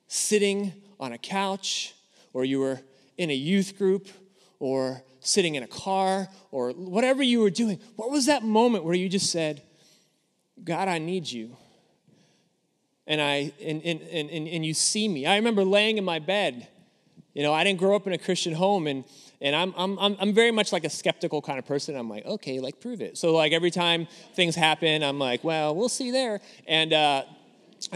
sitting 0.06 0.72
on 1.00 1.12
a 1.12 1.18
couch, 1.18 1.94
or 2.32 2.44
you 2.44 2.60
were 2.60 2.80
in 3.16 3.30
a 3.30 3.34
youth 3.34 3.76
group, 3.76 4.08
or 4.58 5.02
sitting 5.20 5.56
in 5.56 5.62
a 5.62 5.66
car, 5.66 6.28
or 6.50 6.70
whatever 6.70 7.22
you 7.22 7.40
were 7.40 7.50
doing. 7.50 7.80
What 7.96 8.10
was 8.10 8.26
that 8.26 8.44
moment 8.44 8.84
where 8.84 8.94
you 8.94 9.08
just 9.08 9.30
said, 9.30 9.62
God, 10.64 10.88
I 10.88 10.98
need 10.98 11.30
you. 11.30 11.56
And, 13.06 13.20
I, 13.20 13.52
and, 13.62 13.82
and, 13.82 14.02
and, 14.02 14.30
and 14.30 14.66
you 14.66 14.74
see 14.74 15.08
me. 15.08 15.24
I 15.26 15.36
remember 15.36 15.64
laying 15.64 15.98
in 15.98 16.04
my 16.04 16.18
bed, 16.18 16.68
You 17.32 17.42
know, 17.42 17.54
I 17.54 17.64
didn't 17.64 17.78
grow 17.78 17.96
up 17.96 18.06
in 18.06 18.12
a 18.12 18.18
Christian 18.18 18.52
home, 18.52 18.86
and 18.86 19.04
and 19.40 19.54
I'm, 19.54 19.72
I'm, 19.76 20.16
I'm, 20.18 20.32
very 20.32 20.50
much 20.50 20.72
like 20.72 20.84
a 20.84 20.90
skeptical 20.90 21.40
kind 21.40 21.58
of 21.58 21.66
person. 21.66 21.94
I'm 21.94 22.10
like, 22.10 22.26
okay, 22.26 22.58
like 22.58 22.80
prove 22.80 23.00
it. 23.00 23.16
So 23.16 23.32
like 23.32 23.52
every 23.52 23.70
time 23.70 24.08
things 24.34 24.56
happen, 24.56 25.04
I'm 25.04 25.18
like, 25.18 25.44
well, 25.44 25.76
we'll 25.76 25.88
see 25.88 26.10
there. 26.10 26.40
And 26.66 26.92
uh, 26.92 27.22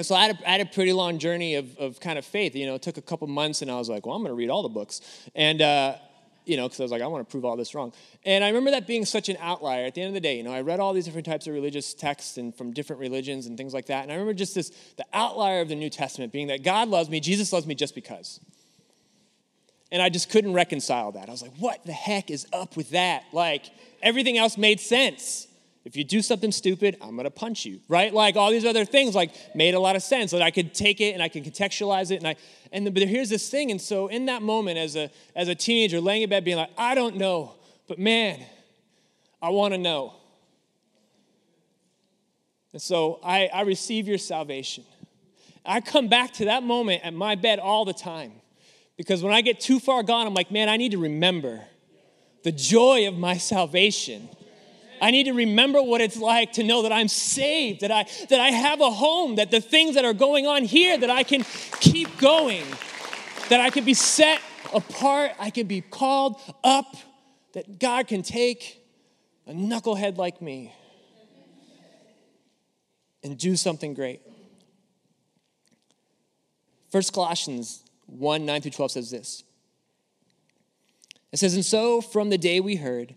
so 0.02 0.14
I 0.14 0.26
had, 0.26 0.36
a, 0.36 0.48
I 0.48 0.52
had 0.52 0.60
a 0.60 0.66
pretty 0.66 0.92
long 0.92 1.18
journey 1.18 1.56
of, 1.56 1.76
of 1.78 1.98
kind 1.98 2.16
of 2.18 2.24
faith. 2.24 2.54
You 2.54 2.66
know, 2.66 2.76
it 2.76 2.82
took 2.82 2.96
a 2.96 3.02
couple 3.02 3.26
months, 3.26 3.60
and 3.60 3.70
I 3.70 3.76
was 3.76 3.88
like, 3.88 4.06
well, 4.06 4.14
I'm 4.14 4.22
going 4.22 4.30
to 4.30 4.36
read 4.36 4.50
all 4.50 4.62
the 4.62 4.68
books. 4.68 5.00
And, 5.34 5.60
uh, 5.60 5.96
you 6.44 6.56
know, 6.56 6.66
because 6.66 6.80
I 6.80 6.82
was 6.82 6.92
like, 6.92 7.02
I 7.02 7.06
want 7.06 7.26
to 7.26 7.30
prove 7.30 7.44
all 7.44 7.56
this 7.56 7.74
wrong. 7.74 7.92
And 8.24 8.42
I 8.42 8.48
remember 8.48 8.72
that 8.72 8.86
being 8.86 9.04
such 9.04 9.28
an 9.28 9.36
outlier. 9.40 9.84
At 9.84 9.94
the 9.94 10.02
end 10.02 10.08
of 10.08 10.14
the 10.14 10.20
day, 10.20 10.36
you 10.36 10.42
know, 10.42 10.52
I 10.52 10.60
read 10.60 10.80
all 10.80 10.92
these 10.92 11.04
different 11.04 11.26
types 11.26 11.46
of 11.46 11.54
religious 11.54 11.94
texts 11.94 12.36
and 12.36 12.54
from 12.54 12.72
different 12.72 13.00
religions 13.00 13.46
and 13.46 13.56
things 13.56 13.72
like 13.72 13.86
that. 13.86 14.02
And 14.02 14.10
I 14.10 14.14
remember 14.14 14.34
just 14.34 14.54
this, 14.54 14.70
the 14.96 15.06
outlier 15.12 15.60
of 15.60 15.68
the 15.68 15.74
New 15.74 15.90
Testament 15.90 16.32
being 16.32 16.48
that 16.48 16.62
God 16.62 16.88
loves 16.88 17.08
me, 17.08 17.20
Jesus 17.20 17.52
loves 17.52 17.66
me 17.66 17.74
just 17.74 17.94
because. 17.94 18.40
And 19.92 20.00
I 20.00 20.08
just 20.08 20.30
couldn't 20.30 20.54
reconcile 20.54 21.12
that. 21.12 21.28
I 21.28 21.30
was 21.30 21.42
like, 21.42 21.54
what 21.58 21.84
the 21.84 21.92
heck 21.92 22.30
is 22.30 22.46
up 22.52 22.76
with 22.76 22.90
that? 22.90 23.24
Like, 23.32 23.66
everything 24.02 24.38
else 24.38 24.56
made 24.56 24.80
sense. 24.80 25.46
If 25.84 25.96
you 25.96 26.04
do 26.04 26.22
something 26.22 26.52
stupid, 26.52 26.96
I'm 27.00 27.16
gonna 27.16 27.30
punch 27.30 27.64
you, 27.64 27.80
right? 27.88 28.14
Like 28.14 28.36
all 28.36 28.50
these 28.50 28.64
other 28.64 28.84
things, 28.84 29.14
like 29.14 29.34
made 29.54 29.74
a 29.74 29.80
lot 29.80 29.96
of 29.96 30.02
sense. 30.02 30.30
That 30.30 30.38
like 30.38 30.46
I 30.46 30.50
could 30.50 30.74
take 30.74 31.00
it 31.00 31.12
and 31.12 31.22
I 31.22 31.28
could 31.28 31.44
contextualize 31.44 32.10
it, 32.10 32.16
and 32.16 32.28
I 32.28 32.36
and 32.70 32.86
the, 32.86 32.90
but 32.90 33.02
here's 33.02 33.28
this 33.28 33.50
thing. 33.50 33.70
And 33.70 33.80
so 33.80 34.06
in 34.06 34.26
that 34.26 34.42
moment, 34.42 34.78
as 34.78 34.94
a 34.94 35.10
as 35.34 35.48
a 35.48 35.54
teenager, 35.54 36.00
laying 36.00 36.22
in 36.22 36.30
bed, 36.30 36.44
being 36.44 36.56
like, 36.56 36.70
I 36.78 36.94
don't 36.94 37.16
know, 37.16 37.54
but 37.88 37.98
man, 37.98 38.40
I 39.40 39.50
want 39.50 39.74
to 39.74 39.78
know. 39.78 40.14
And 42.72 42.80
so 42.80 43.20
I, 43.22 43.50
I 43.52 43.62
receive 43.62 44.08
your 44.08 44.18
salvation. 44.18 44.84
I 45.64 45.80
come 45.80 46.08
back 46.08 46.32
to 46.34 46.46
that 46.46 46.62
moment 46.62 47.04
at 47.04 47.12
my 47.12 47.34
bed 47.34 47.58
all 47.58 47.84
the 47.84 47.92
time. 47.92 48.32
Because 48.96 49.22
when 49.22 49.32
I 49.32 49.40
get 49.40 49.60
too 49.60 49.78
far 49.78 50.02
gone, 50.02 50.26
I'm 50.26 50.34
like, 50.34 50.50
man, 50.50 50.68
I 50.68 50.76
need 50.76 50.92
to 50.92 50.98
remember 50.98 51.60
the 52.44 52.52
joy 52.52 53.08
of 53.08 53.14
my 53.16 53.36
salvation. 53.36 54.28
I 55.02 55.10
need 55.10 55.24
to 55.24 55.32
remember 55.32 55.82
what 55.82 56.00
it's 56.00 56.16
like 56.16 56.52
to 56.52 56.62
know 56.62 56.82
that 56.82 56.92
I'm 56.92 57.08
saved, 57.08 57.80
that 57.80 57.90
I, 57.90 58.06
that 58.30 58.38
I 58.38 58.50
have 58.50 58.80
a 58.80 58.90
home, 58.90 59.34
that 59.34 59.50
the 59.50 59.60
things 59.60 59.96
that 59.96 60.04
are 60.04 60.14
going 60.14 60.46
on 60.46 60.62
here, 60.62 60.96
that 60.96 61.10
I 61.10 61.24
can 61.24 61.44
keep 61.80 62.16
going, 62.18 62.64
that 63.48 63.58
I 63.60 63.70
can 63.70 63.84
be 63.84 63.94
set 63.94 64.40
apart, 64.72 65.32
I 65.40 65.50
can 65.50 65.66
be 65.66 65.80
called 65.80 66.40
up, 66.62 66.96
that 67.52 67.80
God 67.80 68.06
can 68.06 68.22
take 68.22 68.80
a 69.48 69.52
knucklehead 69.52 70.18
like 70.18 70.40
me 70.40 70.72
and 73.24 73.36
do 73.36 73.56
something 73.56 73.94
great. 73.94 74.22
First 76.92 77.12
Colossians 77.12 77.82
1 78.06 78.46
9 78.46 78.62
through 78.62 78.70
12 78.70 78.92
says 78.92 79.10
this. 79.10 79.42
It 81.32 81.40
says, 81.40 81.54
And 81.54 81.64
so 81.64 82.00
from 82.00 82.30
the 82.30 82.38
day 82.38 82.60
we 82.60 82.76
heard, 82.76 83.16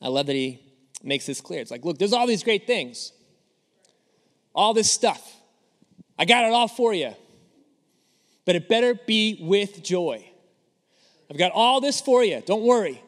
I 0.00 0.08
love 0.08 0.26
that 0.26 0.34
he 0.34 0.60
makes 1.02 1.26
this 1.26 1.40
clear. 1.40 1.60
It's 1.60 1.70
like, 1.70 1.84
look, 1.84 1.98
there's 1.98 2.12
all 2.12 2.26
these 2.26 2.42
great 2.42 2.66
things, 2.66 3.12
all 4.54 4.74
this 4.74 4.90
stuff. 4.90 5.34
I 6.18 6.24
got 6.24 6.44
it 6.44 6.52
all 6.52 6.68
for 6.68 6.92
you, 6.92 7.14
but 8.44 8.56
it 8.56 8.68
better 8.68 8.94
be 8.94 9.38
with 9.40 9.82
joy. 9.82 10.24
I've 11.30 11.38
got 11.38 11.52
all 11.52 11.80
this 11.80 12.00
for 12.00 12.24
you. 12.24 12.42
Don't 12.44 12.62
worry. 12.62 13.02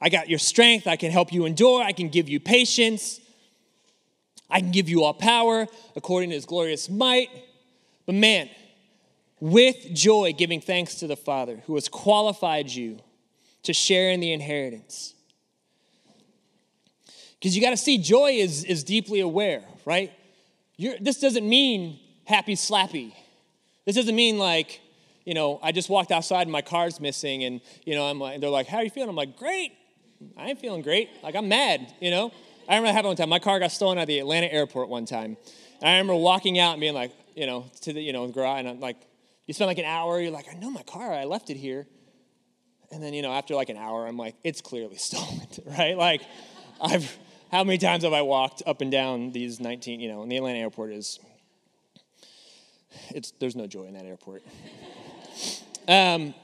I 0.00 0.08
got 0.08 0.28
your 0.28 0.38
strength. 0.38 0.86
I 0.86 0.96
can 0.96 1.10
help 1.10 1.32
you 1.32 1.44
endure. 1.44 1.82
I 1.82 1.92
can 1.92 2.08
give 2.08 2.28
you 2.28 2.40
patience. 2.40 3.20
I 4.48 4.60
can 4.60 4.72
give 4.72 4.88
you 4.88 5.04
all 5.04 5.14
power 5.14 5.68
according 5.94 6.30
to 6.30 6.34
his 6.34 6.44
glorious 6.46 6.88
might. 6.88 7.28
But 8.06 8.16
man, 8.16 8.50
with 9.38 9.94
joy, 9.94 10.34
giving 10.36 10.60
thanks 10.60 10.96
to 10.96 11.06
the 11.06 11.16
Father 11.16 11.62
who 11.66 11.76
has 11.76 11.88
qualified 11.88 12.68
you 12.68 12.98
to 13.62 13.72
share 13.72 14.10
in 14.10 14.20
the 14.20 14.32
inheritance. 14.32 15.14
Because 17.40 17.56
you 17.56 17.62
got 17.62 17.70
to 17.70 17.76
see, 17.76 17.98
joy 17.98 18.32
is, 18.32 18.64
is 18.64 18.84
deeply 18.84 19.20
aware, 19.20 19.64
right? 19.86 20.12
You're, 20.76 20.98
this 21.00 21.18
doesn't 21.20 21.48
mean 21.48 21.98
happy 22.24 22.54
slappy. 22.54 23.14
This 23.86 23.96
doesn't 23.96 24.14
mean 24.14 24.38
like, 24.38 24.80
you 25.24 25.34
know, 25.34 25.58
I 25.62 25.72
just 25.72 25.88
walked 25.88 26.12
outside 26.12 26.42
and 26.42 26.52
my 26.52 26.62
car's 26.62 27.00
missing, 27.00 27.44
and 27.44 27.60
you 27.84 27.94
know, 27.94 28.04
I'm 28.04 28.18
like, 28.18 28.40
they're 28.40 28.50
like, 28.50 28.66
"How 28.66 28.78
are 28.78 28.84
you 28.84 28.90
feeling?" 28.90 29.10
I'm 29.10 29.16
like, 29.16 29.36
"Great." 29.36 29.72
I 30.36 30.48
ain't 30.48 30.58
feeling 30.58 30.82
great. 30.82 31.08
Like 31.22 31.34
I'm 31.34 31.48
mad, 31.48 31.92
you 32.00 32.10
know. 32.10 32.32
I 32.68 32.76
remember 32.76 32.92
happened 32.92 33.08
one 33.08 33.16
time. 33.16 33.28
My 33.28 33.38
car 33.38 33.58
got 33.58 33.72
stolen 33.72 33.98
at 33.98 34.06
the 34.06 34.18
Atlanta 34.18 34.52
airport 34.52 34.88
one 34.88 35.06
time. 35.06 35.36
And 35.80 35.88
I 35.88 35.92
remember 35.92 36.14
walking 36.14 36.58
out 36.58 36.72
and 36.72 36.80
being 36.80 36.94
like, 36.94 37.12
you 37.34 37.46
know, 37.46 37.70
to 37.82 37.92
the, 37.92 38.00
you 38.00 38.12
know, 38.12 38.28
garage, 38.28 38.60
and 38.60 38.68
I'm 38.68 38.80
like, 38.80 38.96
you 39.46 39.54
spend 39.54 39.68
like 39.68 39.78
an 39.78 39.86
hour, 39.86 40.20
you're 40.20 40.30
like, 40.30 40.46
I 40.50 40.54
know 40.54 40.70
my 40.70 40.82
car, 40.82 41.12
I 41.12 41.24
left 41.24 41.50
it 41.50 41.56
here. 41.56 41.86
And 42.92 43.02
then, 43.02 43.14
you 43.14 43.22
know, 43.22 43.32
after 43.32 43.54
like 43.54 43.70
an 43.70 43.76
hour, 43.76 44.06
I'm 44.06 44.16
like, 44.16 44.36
it's 44.44 44.60
clearly 44.60 44.96
stolen, 44.98 45.46
right? 45.66 45.96
Like, 45.96 46.22
I've, 46.80 47.16
how 47.50 47.64
many 47.64 47.78
times 47.78 48.04
have 48.04 48.12
I 48.12 48.22
walked 48.22 48.62
up 48.66 48.80
and 48.80 48.90
down 48.90 49.32
these 49.32 49.60
19, 49.60 50.00
you 50.00 50.08
know, 50.08 50.22
and 50.22 50.30
the 50.30 50.36
Atlanta 50.36 50.58
airport 50.58 50.92
is, 50.92 51.18
it's, 53.10 53.32
there's 53.38 53.56
no 53.56 53.66
joy 53.66 53.84
in 53.84 53.94
that 53.94 54.04
airport. 54.04 54.42
um, 55.88 56.34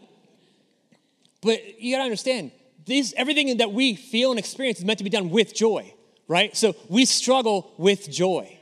but 1.43 1.81
you 1.81 1.95
gotta 1.95 2.05
understand, 2.05 2.51
these, 2.85 3.13
everything 3.15 3.57
that 3.57 3.73
we 3.73 3.95
feel 3.95 4.31
and 4.31 4.39
experience 4.39 4.79
is 4.79 4.85
meant 4.85 4.99
to 4.99 5.05
be 5.05 5.11
done 5.11 5.31
with 5.31 5.55
joy, 5.55 5.93
right? 6.29 6.57
So 6.57 6.75
we 6.89 7.05
struggle 7.05 7.73
with 7.79 8.11
joy 8.11 8.57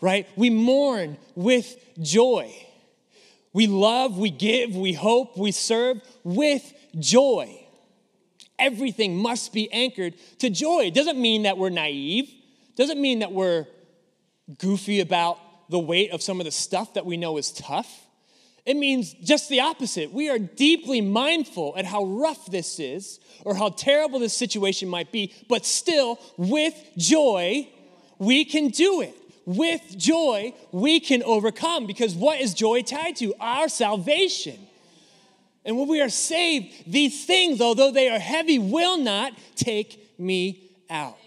right? 0.00 0.26
We 0.36 0.50
mourn 0.50 1.18
with 1.34 1.76
joy. 2.00 2.54
We 3.52 3.66
love, 3.66 4.16
we 4.16 4.30
give, 4.30 4.74
we 4.76 4.92
hope, 4.92 5.36
we 5.36 5.52
serve 5.52 6.00
with 6.24 6.72
joy. 6.98 7.59
Everything 8.60 9.16
must 9.16 9.52
be 9.52 9.72
anchored 9.72 10.14
to 10.38 10.50
joy. 10.50 10.84
It 10.86 10.94
doesn't 10.94 11.18
mean 11.18 11.42
that 11.42 11.58
we're 11.58 11.70
naive, 11.70 12.28
it 12.28 12.76
doesn't 12.76 13.00
mean 13.00 13.20
that 13.20 13.32
we're 13.32 13.66
goofy 14.58 15.00
about 15.00 15.38
the 15.70 15.78
weight 15.78 16.10
of 16.10 16.22
some 16.22 16.40
of 16.40 16.44
the 16.44 16.50
stuff 16.50 16.94
that 16.94 17.06
we 17.06 17.16
know 17.16 17.36
is 17.36 17.52
tough. 17.52 18.06
It 18.66 18.76
means 18.76 19.14
just 19.14 19.48
the 19.48 19.60
opposite. 19.60 20.12
We 20.12 20.28
are 20.28 20.38
deeply 20.38 21.00
mindful 21.00 21.74
at 21.76 21.86
how 21.86 22.04
rough 22.04 22.46
this 22.46 22.78
is 22.78 23.18
or 23.44 23.54
how 23.54 23.70
terrible 23.70 24.18
this 24.18 24.34
situation 24.34 24.88
might 24.88 25.10
be, 25.10 25.32
but 25.48 25.64
still, 25.64 26.20
with 26.36 26.74
joy, 26.96 27.68
we 28.18 28.44
can 28.44 28.68
do 28.68 29.00
it 29.00 29.14
with 29.46 29.98
joy, 29.98 30.54
we 30.70 31.00
can 31.00 31.22
overcome 31.24 31.86
because 31.86 32.14
what 32.14 32.40
is 32.40 32.54
joy 32.54 32.82
tied 32.82 33.16
to? 33.16 33.34
Our 33.40 33.68
salvation. 33.68 34.58
And 35.64 35.78
when 35.78 35.88
we 35.88 36.00
are 36.00 36.08
saved, 36.08 36.90
these 36.90 37.26
things, 37.26 37.60
although 37.60 37.90
they 37.90 38.08
are 38.08 38.18
heavy, 38.18 38.58
will 38.58 38.98
not 38.98 39.32
take 39.56 40.18
me 40.18 40.70
out 40.88 41.18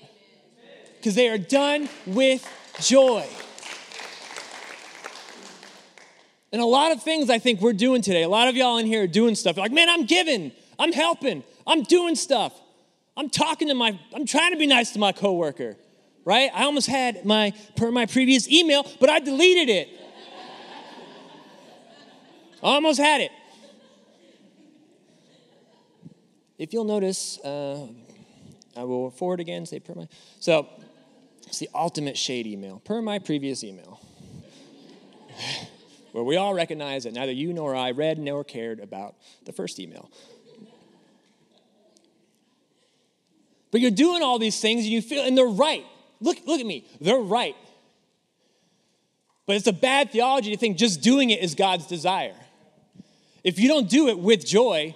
because 0.97 1.15
they 1.15 1.29
are 1.29 1.37
done 1.37 1.89
with 2.05 2.47
joy. 2.81 3.25
And 6.51 6.61
a 6.61 6.65
lot 6.65 6.91
of 6.91 7.01
things 7.01 7.29
I 7.29 7.39
think 7.39 7.61
we're 7.61 7.73
doing 7.73 8.01
today, 8.01 8.23
a 8.23 8.29
lot 8.29 8.47
of 8.47 8.55
y'all 8.55 8.77
in 8.77 8.85
here 8.85 9.03
are 9.03 9.07
doing 9.07 9.35
stuff. 9.35 9.57
Like, 9.57 9.71
man, 9.71 9.89
I'm 9.89 10.05
giving, 10.05 10.51
I'm 10.77 10.91
helping, 10.91 11.43
I'm 11.65 11.83
doing 11.83 12.15
stuff. 12.15 12.53
I'm 13.15 13.29
talking 13.29 13.67
to 13.67 13.73
my, 13.73 13.99
I'm 14.13 14.25
trying 14.25 14.51
to 14.51 14.57
be 14.57 14.67
nice 14.67 14.91
to 14.91 14.99
my 14.99 15.11
coworker 15.11 15.77
right? 16.25 16.49
I 16.53 16.63
almost 16.63 16.87
had 16.87 17.25
my 17.25 17.53
per 17.75 17.91
my 17.91 18.05
previous 18.05 18.49
email, 18.49 18.85
but 18.99 19.09
I 19.09 19.19
deleted 19.19 19.69
it. 19.69 19.89
almost 22.61 22.99
had 22.99 23.21
it. 23.21 23.31
If 26.57 26.73
you'll 26.73 26.83
notice, 26.85 27.39
uh, 27.39 27.87
I 28.75 28.83
will 28.83 29.09
forward 29.09 29.39
again, 29.39 29.65
say 29.65 29.79
per 29.79 29.93
my. 29.95 30.07
So 30.39 30.67
it's 31.47 31.59
the 31.59 31.69
ultimate 31.73 32.17
shade 32.17 32.47
email, 32.47 32.81
per 32.85 33.01
my 33.01 33.19
previous 33.19 33.63
email, 33.63 33.99
where 36.11 36.23
we 36.23 36.35
all 36.37 36.53
recognize 36.53 37.03
that 37.03 37.13
neither 37.13 37.31
you 37.31 37.53
nor 37.53 37.75
I 37.75 37.91
read 37.91 38.19
nor 38.19 38.43
cared 38.43 38.79
about 38.79 39.15
the 39.45 39.51
first 39.51 39.79
email. 39.79 40.09
But 43.71 43.81
you're 43.81 43.91
doing 43.91 44.21
all 44.21 44.37
these 44.37 44.59
things 44.59 44.83
and 44.83 44.93
you 44.93 45.01
feel, 45.01 45.23
and 45.23 45.35
they're 45.35 45.47
right. 45.47 45.83
Look, 46.21 46.37
look 46.45 46.59
at 46.59 46.65
me. 46.65 46.85
They're 47.01 47.17
right. 47.17 47.55
But 49.47 49.55
it's 49.55 49.67
a 49.67 49.73
bad 49.73 50.11
theology 50.11 50.51
to 50.51 50.57
think 50.57 50.77
just 50.77 51.01
doing 51.01 51.31
it 51.31 51.41
is 51.41 51.55
God's 51.55 51.87
desire. 51.87 52.35
If 53.43 53.59
you 53.59 53.67
don't 53.67 53.89
do 53.89 54.07
it 54.07 54.19
with 54.19 54.45
joy, 54.45 54.95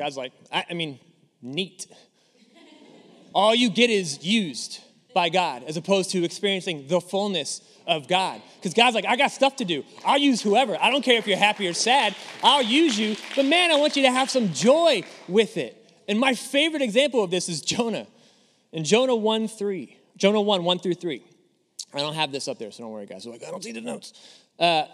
God's 0.00 0.16
like, 0.16 0.32
I, 0.50 0.64
I 0.70 0.72
mean, 0.72 0.98
neat. 1.42 1.86
All 3.34 3.54
you 3.54 3.68
get 3.68 3.90
is 3.90 4.24
used 4.24 4.80
by 5.12 5.28
God 5.28 5.62
as 5.64 5.76
opposed 5.76 6.10
to 6.12 6.24
experiencing 6.24 6.86
the 6.88 7.02
fullness 7.02 7.60
of 7.86 8.08
God. 8.08 8.40
Because 8.56 8.72
God's 8.72 8.94
like, 8.94 9.04
I 9.04 9.16
got 9.16 9.30
stuff 9.30 9.56
to 9.56 9.66
do. 9.66 9.84
I'll 10.02 10.16
use 10.16 10.40
whoever. 10.40 10.74
I 10.80 10.90
don't 10.90 11.04
care 11.04 11.18
if 11.18 11.26
you're 11.26 11.36
happy 11.36 11.68
or 11.68 11.74
sad. 11.74 12.16
I'll 12.42 12.62
use 12.62 12.98
you. 12.98 13.14
But 13.36 13.44
man, 13.44 13.70
I 13.70 13.76
want 13.76 13.94
you 13.94 14.02
to 14.04 14.10
have 14.10 14.30
some 14.30 14.54
joy 14.54 15.02
with 15.28 15.58
it. 15.58 15.76
And 16.08 16.18
my 16.18 16.32
favorite 16.32 16.80
example 16.80 17.22
of 17.22 17.30
this 17.30 17.50
is 17.50 17.60
Jonah. 17.60 18.06
In 18.72 18.84
Jonah 18.84 19.14
1 19.14 19.48
3, 19.48 19.98
Jonah 20.16 20.40
1 20.40 20.64
1 20.64 20.78
through 20.78 20.94
3. 20.94 21.22
I 21.92 21.98
don't 21.98 22.14
have 22.14 22.32
this 22.32 22.48
up 22.48 22.58
there, 22.58 22.70
so 22.70 22.84
don't 22.84 22.92
worry, 22.92 23.04
guys. 23.04 23.26
Like, 23.26 23.44
I 23.44 23.50
don't 23.50 23.62
see 23.62 23.72
the 23.72 23.82
notes. 23.82 24.14
Uh, 24.58 24.84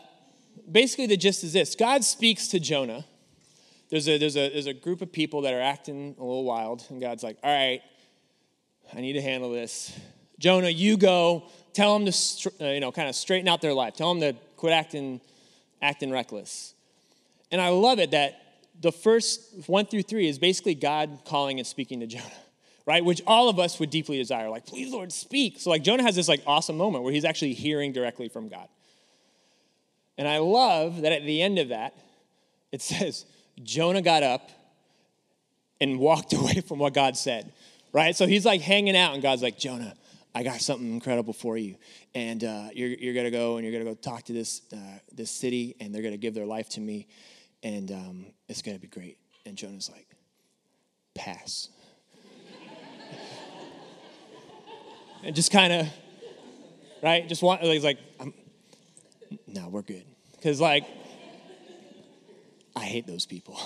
basically, 0.68 1.06
the 1.06 1.16
gist 1.16 1.44
is 1.44 1.52
this 1.52 1.76
God 1.76 2.02
speaks 2.02 2.48
to 2.48 2.58
Jonah. 2.58 3.04
There's 3.88 4.08
a, 4.08 4.18
there's, 4.18 4.36
a, 4.36 4.50
there's 4.50 4.66
a 4.66 4.74
group 4.74 5.00
of 5.00 5.12
people 5.12 5.42
that 5.42 5.54
are 5.54 5.60
acting 5.60 6.16
a 6.18 6.24
little 6.24 6.44
wild, 6.44 6.84
and 6.88 7.00
God's 7.00 7.22
like, 7.22 7.38
All 7.42 7.54
right, 7.54 7.80
I 8.94 9.00
need 9.00 9.14
to 9.14 9.22
handle 9.22 9.52
this. 9.52 9.96
Jonah, 10.38 10.68
you 10.68 10.96
go. 10.96 11.48
Tell 11.72 11.98
them 11.98 12.10
to, 12.10 12.52
uh, 12.60 12.72
you 12.72 12.80
know, 12.80 12.90
kind 12.90 13.08
of 13.08 13.14
straighten 13.14 13.48
out 13.48 13.60
their 13.60 13.74
life. 13.74 13.94
Tell 13.94 14.14
them 14.14 14.20
to 14.20 14.38
quit 14.56 14.72
acting, 14.72 15.20
acting 15.82 16.10
reckless. 16.10 16.74
And 17.50 17.60
I 17.60 17.68
love 17.68 17.98
it 17.98 18.12
that 18.12 18.40
the 18.80 18.92
first 18.92 19.68
one 19.68 19.86
through 19.86 20.02
three 20.02 20.28
is 20.28 20.38
basically 20.38 20.74
God 20.74 21.20
calling 21.24 21.58
and 21.58 21.66
speaking 21.66 22.00
to 22.00 22.06
Jonah, 22.06 22.24
right? 22.86 23.04
Which 23.04 23.22
all 23.26 23.48
of 23.48 23.58
us 23.58 23.78
would 23.78 23.90
deeply 23.90 24.18
desire. 24.18 24.48
Like, 24.48 24.66
please, 24.66 24.92
Lord, 24.92 25.12
speak. 25.12 25.60
So, 25.60 25.70
like, 25.70 25.82
Jonah 25.82 26.02
has 26.02 26.16
this 26.16 26.28
like 26.28 26.42
awesome 26.46 26.76
moment 26.76 27.04
where 27.04 27.12
he's 27.12 27.24
actually 27.24 27.54
hearing 27.54 27.92
directly 27.92 28.28
from 28.28 28.48
God. 28.48 28.68
And 30.18 30.26
I 30.26 30.38
love 30.38 31.02
that 31.02 31.12
at 31.12 31.24
the 31.24 31.42
end 31.42 31.58
of 31.58 31.68
that, 31.68 31.94
it 32.72 32.82
says, 32.82 33.26
Jonah 33.62 34.02
got 34.02 34.22
up 34.22 34.50
and 35.80 35.98
walked 35.98 36.32
away 36.32 36.60
from 36.60 36.78
what 36.78 36.94
God 36.94 37.16
said, 37.16 37.52
right? 37.92 38.14
So 38.14 38.26
he's 38.26 38.44
like 38.44 38.60
hanging 38.60 38.96
out, 38.96 39.14
and 39.14 39.22
God's 39.22 39.42
like, 39.42 39.58
Jonah, 39.58 39.94
I 40.36 40.42
got 40.42 40.60
something 40.60 40.92
incredible 40.92 41.32
for 41.32 41.56
you. 41.56 41.76
And 42.14 42.44
uh, 42.44 42.68
you're, 42.74 42.90
you're 42.90 43.14
going 43.14 43.24
to 43.24 43.30
go 43.30 43.56
and 43.56 43.64
you're 43.64 43.72
going 43.72 43.86
to 43.86 43.90
go 43.90 43.94
talk 43.94 44.24
to 44.24 44.34
this, 44.34 44.60
uh, 44.70 44.98
this 45.10 45.30
city, 45.30 45.74
and 45.80 45.94
they're 45.94 46.02
going 46.02 46.12
to 46.12 46.18
give 46.18 46.34
their 46.34 46.44
life 46.44 46.68
to 46.70 46.80
me. 46.80 47.06
And 47.62 47.90
um, 47.90 48.26
it's 48.46 48.60
going 48.60 48.76
to 48.76 48.80
be 48.80 48.86
great. 48.86 49.16
And 49.46 49.56
Jonah's 49.56 49.90
like, 49.90 50.06
pass. 51.14 51.70
and 55.24 55.34
just 55.34 55.50
kind 55.50 55.72
of, 55.72 55.86
right? 57.02 57.26
Just 57.26 57.42
want, 57.42 57.62
he's 57.62 57.82
like, 57.82 57.98
no, 59.46 59.68
we're 59.68 59.80
good. 59.80 60.04
Because, 60.32 60.60
like, 60.60 60.84
I 62.76 62.84
hate 62.84 63.06
those 63.06 63.26
people. 63.26 63.58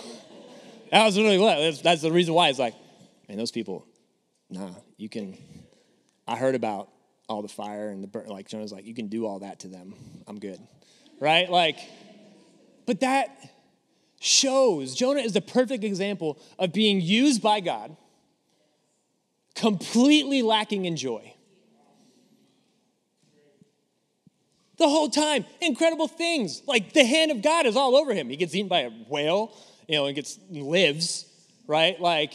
that 0.90 1.05
was 1.05 1.19
really 1.19 1.37
what, 1.37 1.59
that's, 1.59 1.83
that's 1.83 2.02
the 2.02 2.12
reason 2.12 2.33
why. 2.33 2.49
It's 2.49 2.59
like, 2.59 2.75
man, 3.29 3.37
those 3.37 3.50
people, 3.50 3.87
nah, 4.49 4.71
you 4.97 5.11
can 5.11 5.37
I 6.31 6.37
heard 6.37 6.55
about 6.55 6.88
all 7.29 7.43
the 7.43 7.49
fire 7.49 7.88
and 7.88 8.05
the 8.05 8.07
burn. 8.07 8.29
Like 8.29 8.47
Jonah's 8.47 8.73
like, 8.73 8.87
you 8.87 8.95
can 8.95 9.09
do 9.09 9.26
all 9.26 9.40
that 9.40 9.61
to 9.61 9.69
them. 9.69 9.95
I'm 10.29 10.38
good. 10.38 10.61
Right? 11.19 11.50
Like, 11.50 11.76
but 12.87 13.00
that 13.00 13.50
shows 14.21 14.95
Jonah 14.95 15.23
is 15.23 15.33
the 15.33 15.40
perfect 15.40 15.83
example 15.83 16.38
of 16.57 16.73
being 16.73 17.00
used 17.00 17.43
by 17.43 17.59
God, 17.59 17.97
completely 19.57 20.43
lacking 20.43 20.85
in 20.85 20.97
joy. 20.97 21.35
The 24.81 24.89
whole 24.89 25.09
time, 25.09 25.45
incredible 25.61 26.09
things. 26.09 26.63
Like 26.67 26.93
the 26.93 27.05
hand 27.05 27.31
of 27.31 27.43
God 27.43 27.67
is 27.67 27.77
all 27.77 27.95
over 27.95 28.13
him. 28.13 28.29
He 28.29 28.37
gets 28.37 28.55
eaten 28.55 28.69
by 28.69 28.81
a 28.81 28.91
whale, 29.09 29.57
you 29.87 29.95
know, 29.95 30.07
and 30.07 30.17
gets 30.17 30.39
lives, 30.51 31.27
right? 31.69 32.01
Like 32.01 32.33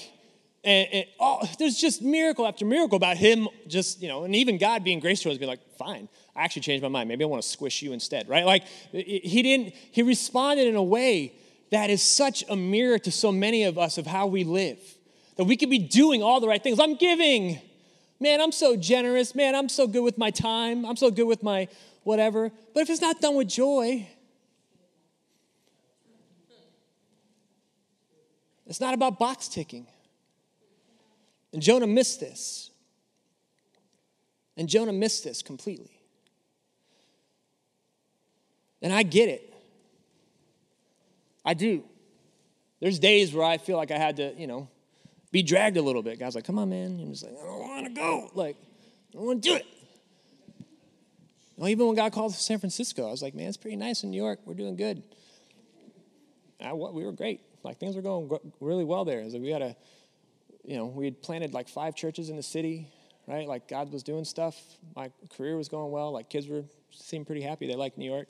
and, 0.66 0.88
and 0.92 1.06
oh, 1.20 1.48
there's 1.60 1.78
just 1.78 2.02
miracle 2.02 2.48
after 2.48 2.66
miracle 2.66 2.96
about 2.96 3.18
him 3.18 3.48
just, 3.68 4.02
you 4.02 4.08
know, 4.08 4.24
and 4.24 4.36
even 4.36 4.58
God 4.58 4.84
being 4.84 5.00
gracious 5.00 5.22
to 5.24 5.32
us, 5.32 5.38
being 5.38 5.48
like, 5.48 5.60
fine, 5.78 6.10
I 6.36 6.44
actually 6.44 6.64
changed 6.64 6.82
my 6.82 6.90
mind. 6.90 7.08
Maybe 7.08 7.24
I 7.24 7.28
want 7.28 7.44
to 7.44 7.48
squish 7.48 7.84
you 7.84 7.94
instead, 7.94 8.28
right? 8.28 8.46
Like, 8.46 8.64
he 8.92 9.44
didn't, 9.44 9.76
he 9.92 10.02
responded 10.02 10.68
in 10.68 10.76
a 10.76 10.84
way 10.84 11.34
that 11.70 11.92
is 11.92 12.02
such 12.02 12.44
a 12.50 12.56
mirror 12.56 12.98
to 12.98 13.12
so 13.12 13.32
many 13.32 13.64
of 13.64 13.78
us 13.78 14.00
of 14.00 14.08
how 14.08 14.26
we 14.26 14.44
live. 14.44 14.80
That 15.38 15.44
we 15.44 15.56
could 15.56 15.70
be 15.70 15.80
doing 15.80 16.24
all 16.24 16.40
the 16.40 16.48
right 16.48 16.62
things. 16.62 16.80
I'm 16.80 16.96
giving. 16.96 17.60
Man, 18.20 18.42
I'm 18.42 18.52
so 18.52 18.76
generous. 18.76 19.36
Man, 19.36 19.54
I'm 19.54 19.70
so 19.70 19.86
good 19.86 20.04
with 20.04 20.18
my 20.18 20.32
time. 20.32 20.86
I'm 20.86 20.96
so 20.96 21.12
good 21.12 21.26
with 21.26 21.44
my 21.44 21.68
whatever. 22.06 22.52
But 22.74 22.84
if 22.84 22.90
it's 22.90 23.02
not 23.02 23.20
done 23.20 23.36
with 23.36 23.50
joy, 23.50 24.08
it's 28.66 28.80
not 28.80 28.94
about 28.94 29.20
box 29.20 29.50
ticking. 29.50 29.88
And 31.52 31.62
Jonah 31.62 31.88
missed 31.88 32.22
this. 32.22 32.72
And 34.56 34.70
Jonah 34.70 34.94
missed 34.94 35.26
this 35.26 35.42
completely. 35.42 36.00
And 38.82 38.94
I 38.94 39.04
get 39.04 39.28
it. 39.28 39.54
I 41.44 41.54
do. 41.54 41.84
There's 42.80 43.00
days 43.00 43.34
where 43.34 43.46
I 43.46 43.58
feel 43.58 43.78
like 43.78 43.92
I 43.92 43.98
had 43.98 44.18
to, 44.18 44.34
you 44.38 44.48
know, 44.48 44.70
be 45.32 45.42
dragged 45.42 45.78
a 45.78 45.82
little 45.82 46.04
bit. 46.04 46.20
God's 46.20 46.36
like, 46.36 46.46
come 46.46 46.60
on, 46.60 46.70
man. 46.70 47.00
I'm 47.02 47.12
just 47.12 47.24
like, 47.24 47.34
I 47.34 47.46
don't 47.46 47.60
want 47.60 47.88
to 47.88 47.94
go. 47.94 48.30
Like, 48.36 48.58
I 49.10 49.18
don't 49.18 49.26
want 49.26 49.44
to 49.44 49.50
do 49.50 49.56
it. 49.56 49.66
Well, 51.58 51.70
even 51.70 51.88
when 51.88 51.96
God 51.96 52.12
called 52.12 52.34
San 52.34 52.60
Francisco, 52.60 53.08
I 53.08 53.12
was 53.12 53.22
like, 53.22 53.34
man, 53.34 53.48
it's 53.48 53.58
pretty 53.58 53.78
nice 53.78 54.04
in 54.04 54.12
New 54.12 54.22
York. 54.22 54.40
We're 54.46 54.56
doing 54.56 54.76
good. 54.76 55.04
I, 56.62 56.74
we 56.74 57.06
were 57.06 57.12
great. 57.12 57.42
Like, 57.64 57.80
things 57.80 57.96
were 57.96 58.02
going 58.02 58.30
really 58.60 58.84
well 58.84 59.06
there. 59.06 59.22
I 59.22 59.24
was 59.24 59.34
like, 59.34 59.42
we 59.42 59.50
got 59.50 59.62
a 59.62 59.76
you 60.68 60.78
know, 60.78 60.86
we 60.86 61.06
had 61.06 61.22
planted 61.22 61.54
like 61.54 61.70
five 61.70 61.96
churches 61.96 62.30
in 62.30 62.36
the 62.36 62.44
city, 62.44 62.88
right? 63.28 63.48
Like 63.48 63.68
God 63.68 63.92
was 63.92 64.04
doing 64.04 64.26
stuff. 64.26 64.60
My 64.96 65.12
career 65.38 65.56
was 65.56 65.70
going 65.70 65.92
well. 65.92 66.12
Like 66.12 66.30
kids 66.30 66.48
were 66.48 66.64
seemed 66.92 67.28
pretty 67.28 67.42
happy. 67.42 67.68
They 67.68 67.76
liked 67.76 67.98
New 67.98 68.10
York. 68.10 68.28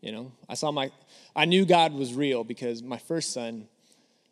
You 0.00 0.12
know, 0.12 0.32
I 0.48 0.54
saw 0.54 0.72
my, 0.72 0.90
I 1.34 1.44
knew 1.44 1.64
God 1.64 1.92
was 1.94 2.12
real 2.12 2.42
because 2.42 2.82
my 2.82 2.98
first 2.98 3.32
son, 3.32 3.68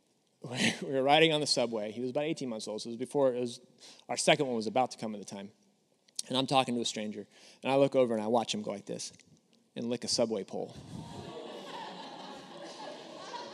we 0.43 0.75
were 0.83 1.03
riding 1.03 1.33
on 1.33 1.41
the 1.41 1.47
subway. 1.47 1.93
He 1.93 2.01
was 2.01 2.11
about 2.11 2.25
18 2.25 2.49
months 2.49 2.67
old, 2.67 2.83
so 2.83 2.89
it 2.89 2.93
was 2.93 2.97
before 2.97 3.33
it 3.33 3.41
was, 3.41 3.61
our 4.09 4.17
second 4.17 4.47
one 4.47 4.57
was 4.57 4.67
about 4.67 4.91
to 4.93 4.99
come 4.99 5.15
at 5.15 5.21
the 5.21 5.25
time. 5.25 5.51
And 6.29 6.37
I'm 6.37 6.47
talking 6.47 6.75
to 6.77 6.81
a 6.81 6.85
stranger, 6.85 7.27
and 7.63 7.73
I 7.73 7.77
look 7.77 7.97
over 7.97 8.15
and 8.15 8.23
I 8.23 8.29
watch 8.29 8.55
him 8.55 8.63
go 8.63 8.71
like 8.71 8.87
this 8.87 9.13
and 9.75 9.91
lick 9.91 10.05
a 10.05 10.09
subway 10.09 10.45
pole. 10.45 10.75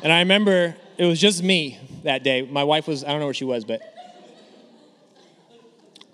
And 0.03 0.13
I 0.13 0.21
remember 0.21 0.77
it 0.99 1.07
was 1.07 1.21
just 1.21 1.43
me 1.43 1.79
that 2.05 2.23
day. 2.23 2.43
My 2.43 2.65
wife 2.65 2.87
was, 2.87 3.03
I 3.03 3.09
don't 3.09 3.21
know 3.21 3.27
where 3.27 3.35
she 3.35 3.45
was, 3.45 3.65
but. 3.65 3.81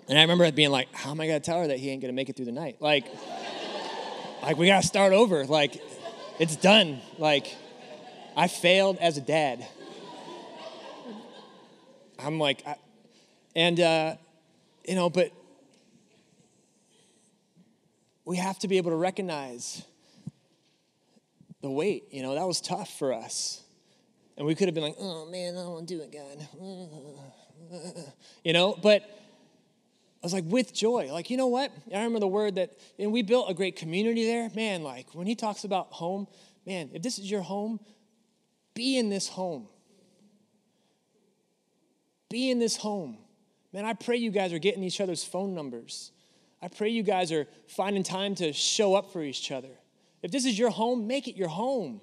And 0.07 0.17
I 0.17 0.21
remember 0.21 0.49
being 0.51 0.71
like, 0.71 0.93
how 0.93 1.11
am 1.11 1.21
I 1.21 1.27
to 1.41 1.45
tell 1.45 1.59
her 1.59 1.67
that 1.67 1.79
he 1.79 1.89
ain't 1.89 2.01
to 2.01 2.11
make 2.11 2.29
it 2.29 2.35
through 2.35 2.45
the 2.45 2.51
night? 2.51 2.77
Like, 2.81 3.05
like 4.41 4.57
we 4.57 4.67
got 4.67 4.81
to 4.81 4.87
start 4.87 5.13
over. 5.13 5.45
Like, 5.45 5.81
it's 6.39 6.55
done. 6.55 7.01
Like, 7.17 7.55
I 8.35 8.47
failed 8.47 8.97
as 8.97 9.17
a 9.17 9.21
dad. 9.21 9.65
I'm 12.19 12.39
like, 12.39 12.65
I, 12.65 12.75
and, 13.55 13.79
uh, 13.79 14.15
you 14.85 14.95
know, 14.95 15.09
but 15.09 15.31
we 18.25 18.37
have 18.37 18.59
to 18.59 18.67
be 18.67 18.77
able 18.77 18.91
to 18.91 18.97
recognize 18.97 19.83
the 21.61 21.69
weight. 21.69 22.05
You 22.11 22.21
know, 22.21 22.35
that 22.35 22.45
was 22.45 22.61
tough 22.61 22.97
for 22.97 23.13
us. 23.13 23.61
And 24.37 24.47
we 24.47 24.55
could 24.55 24.67
have 24.67 24.75
been 24.75 24.83
like, 24.83 24.95
oh 24.99 25.25
man, 25.29 25.55
I 25.55 25.61
don't 25.61 25.73
want 25.73 25.87
to 25.87 25.95
do 25.95 26.01
it, 26.01 26.11
God. 26.11 26.47
You 28.43 28.53
know, 28.53 28.77
but 28.81 29.03
I 29.03 30.25
was 30.25 30.33
like, 30.33 30.45
with 30.47 30.73
joy. 30.73 31.09
Like, 31.11 31.29
you 31.29 31.37
know 31.37 31.47
what? 31.47 31.71
I 31.91 31.97
remember 31.97 32.19
the 32.19 32.27
word 32.27 32.55
that, 32.55 32.71
and 32.97 33.11
we 33.11 33.23
built 33.23 33.49
a 33.49 33.53
great 33.53 33.75
community 33.75 34.25
there. 34.25 34.49
Man, 34.55 34.81
like, 34.81 35.13
when 35.13 35.27
he 35.27 35.35
talks 35.35 35.65
about 35.65 35.87
home, 35.91 36.27
man, 36.65 36.89
if 36.93 37.01
this 37.01 37.19
is 37.19 37.29
your 37.29 37.41
home, 37.41 37.79
be 38.73 38.97
in 38.97 39.09
this 39.09 39.27
home. 39.27 39.67
Be 42.29 42.49
in 42.49 42.57
this 42.57 42.77
home. 42.77 43.17
Man, 43.73 43.85
I 43.85 43.93
pray 43.93 44.15
you 44.15 44.31
guys 44.31 44.53
are 44.53 44.59
getting 44.59 44.81
each 44.83 45.01
other's 45.01 45.23
phone 45.23 45.53
numbers. 45.53 46.11
I 46.63 46.69
pray 46.69 46.87
you 46.87 47.03
guys 47.03 47.29
are 47.33 47.45
finding 47.67 48.03
time 48.03 48.35
to 48.35 48.53
show 48.53 48.95
up 48.95 49.11
for 49.11 49.21
each 49.21 49.51
other. 49.51 49.67
If 50.21 50.31
this 50.31 50.45
is 50.45 50.57
your 50.57 50.69
home, 50.69 51.07
make 51.07 51.27
it 51.27 51.35
your 51.35 51.49
home. 51.49 51.99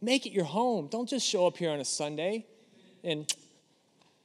Make 0.00 0.24
it 0.24 0.32
your 0.32 0.46
home. 0.46 0.88
Don't 0.90 1.06
just 1.06 1.26
show 1.26 1.46
up 1.46 1.58
here 1.58 1.70
on 1.70 1.80
a 1.80 1.84
Sunday 1.84 2.46
and 3.04 3.30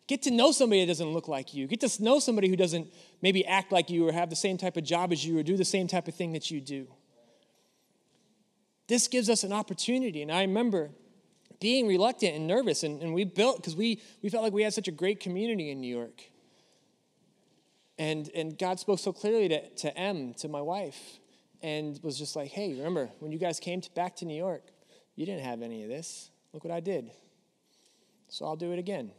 get 0.08 0.22
to 0.24 0.32
know 0.32 0.54
somebody 0.54 0.80
that 0.80 0.88
doesn't 0.88 1.10
look 1.10 1.28
like 1.28 1.54
you. 1.54 1.68
Get 1.68 1.82
to 1.82 2.02
know 2.02 2.20
somebody 2.20 2.48
who 2.48 2.56
doesn't 2.56 2.88
maybe 3.22 3.46
act 3.46 3.74
like 3.74 3.90
you 3.90 4.08
or 4.08 4.14
have 4.14 4.30
the 4.30 4.36
same 4.38 4.58
type 4.58 4.78
of 4.78 4.86
job 4.86 5.12
as 5.12 5.26
you 5.26 5.38
or 5.38 5.44
do 5.44 5.58
the 5.58 5.66
same 5.66 5.88
type 5.88 6.08
of 6.08 6.16
thing 6.16 6.32
that 6.32 6.50
you 6.50 6.62
do. 6.62 6.88
This 8.88 9.10
gives 9.10 9.30
us 9.30 9.44
an 9.44 9.52
opportunity. 9.52 10.22
And 10.22 10.32
I 10.32 10.44
remember 10.44 10.92
being 11.60 11.86
reluctant 11.86 12.34
and 12.34 12.48
nervous, 12.48 12.84
and, 12.84 13.02
and 13.02 13.14
we 13.14 13.26
built 13.26 13.58
because 13.58 13.76
we, 13.76 14.02
we 14.22 14.30
felt 14.30 14.44
like 14.44 14.54
we 14.54 14.64
had 14.64 14.74
such 14.74 14.88
a 14.88 14.92
great 14.92 15.20
community 15.20 15.70
in 15.70 15.82
New 15.82 15.94
York. 15.94 16.22
And, 17.98 18.30
and 18.36 18.58
God 18.58 18.80
spoke 18.80 19.00
so 19.00 19.14
clearly 19.14 19.48
to, 19.50 19.70
to 19.70 19.98
M, 19.98 20.34
to 20.36 20.48
my 20.48 20.62
wife, 20.62 21.20
and 21.62 22.00
was 22.04 22.18
just 22.18 22.36
like, 22.36 22.50
hey, 22.52 22.74
remember 22.74 23.10
when 23.20 23.32
you 23.32 23.40
guys 23.40 23.60
came 23.60 23.82
to, 23.82 23.90
back 23.92 24.18
to 24.18 24.26
New 24.26 24.38
York? 24.38 24.64
You 25.16 25.26
didn't 25.26 25.44
have 25.44 25.62
any 25.62 25.84
of 25.84 25.90
this. 25.90 26.30
Look 26.54 26.64
what 26.64 26.74
I 26.74 26.82
did. 26.82 27.12
So 28.28 28.46
I'll 28.46 28.58
do 28.58 28.72
it 28.74 28.80
again. 28.80 29.12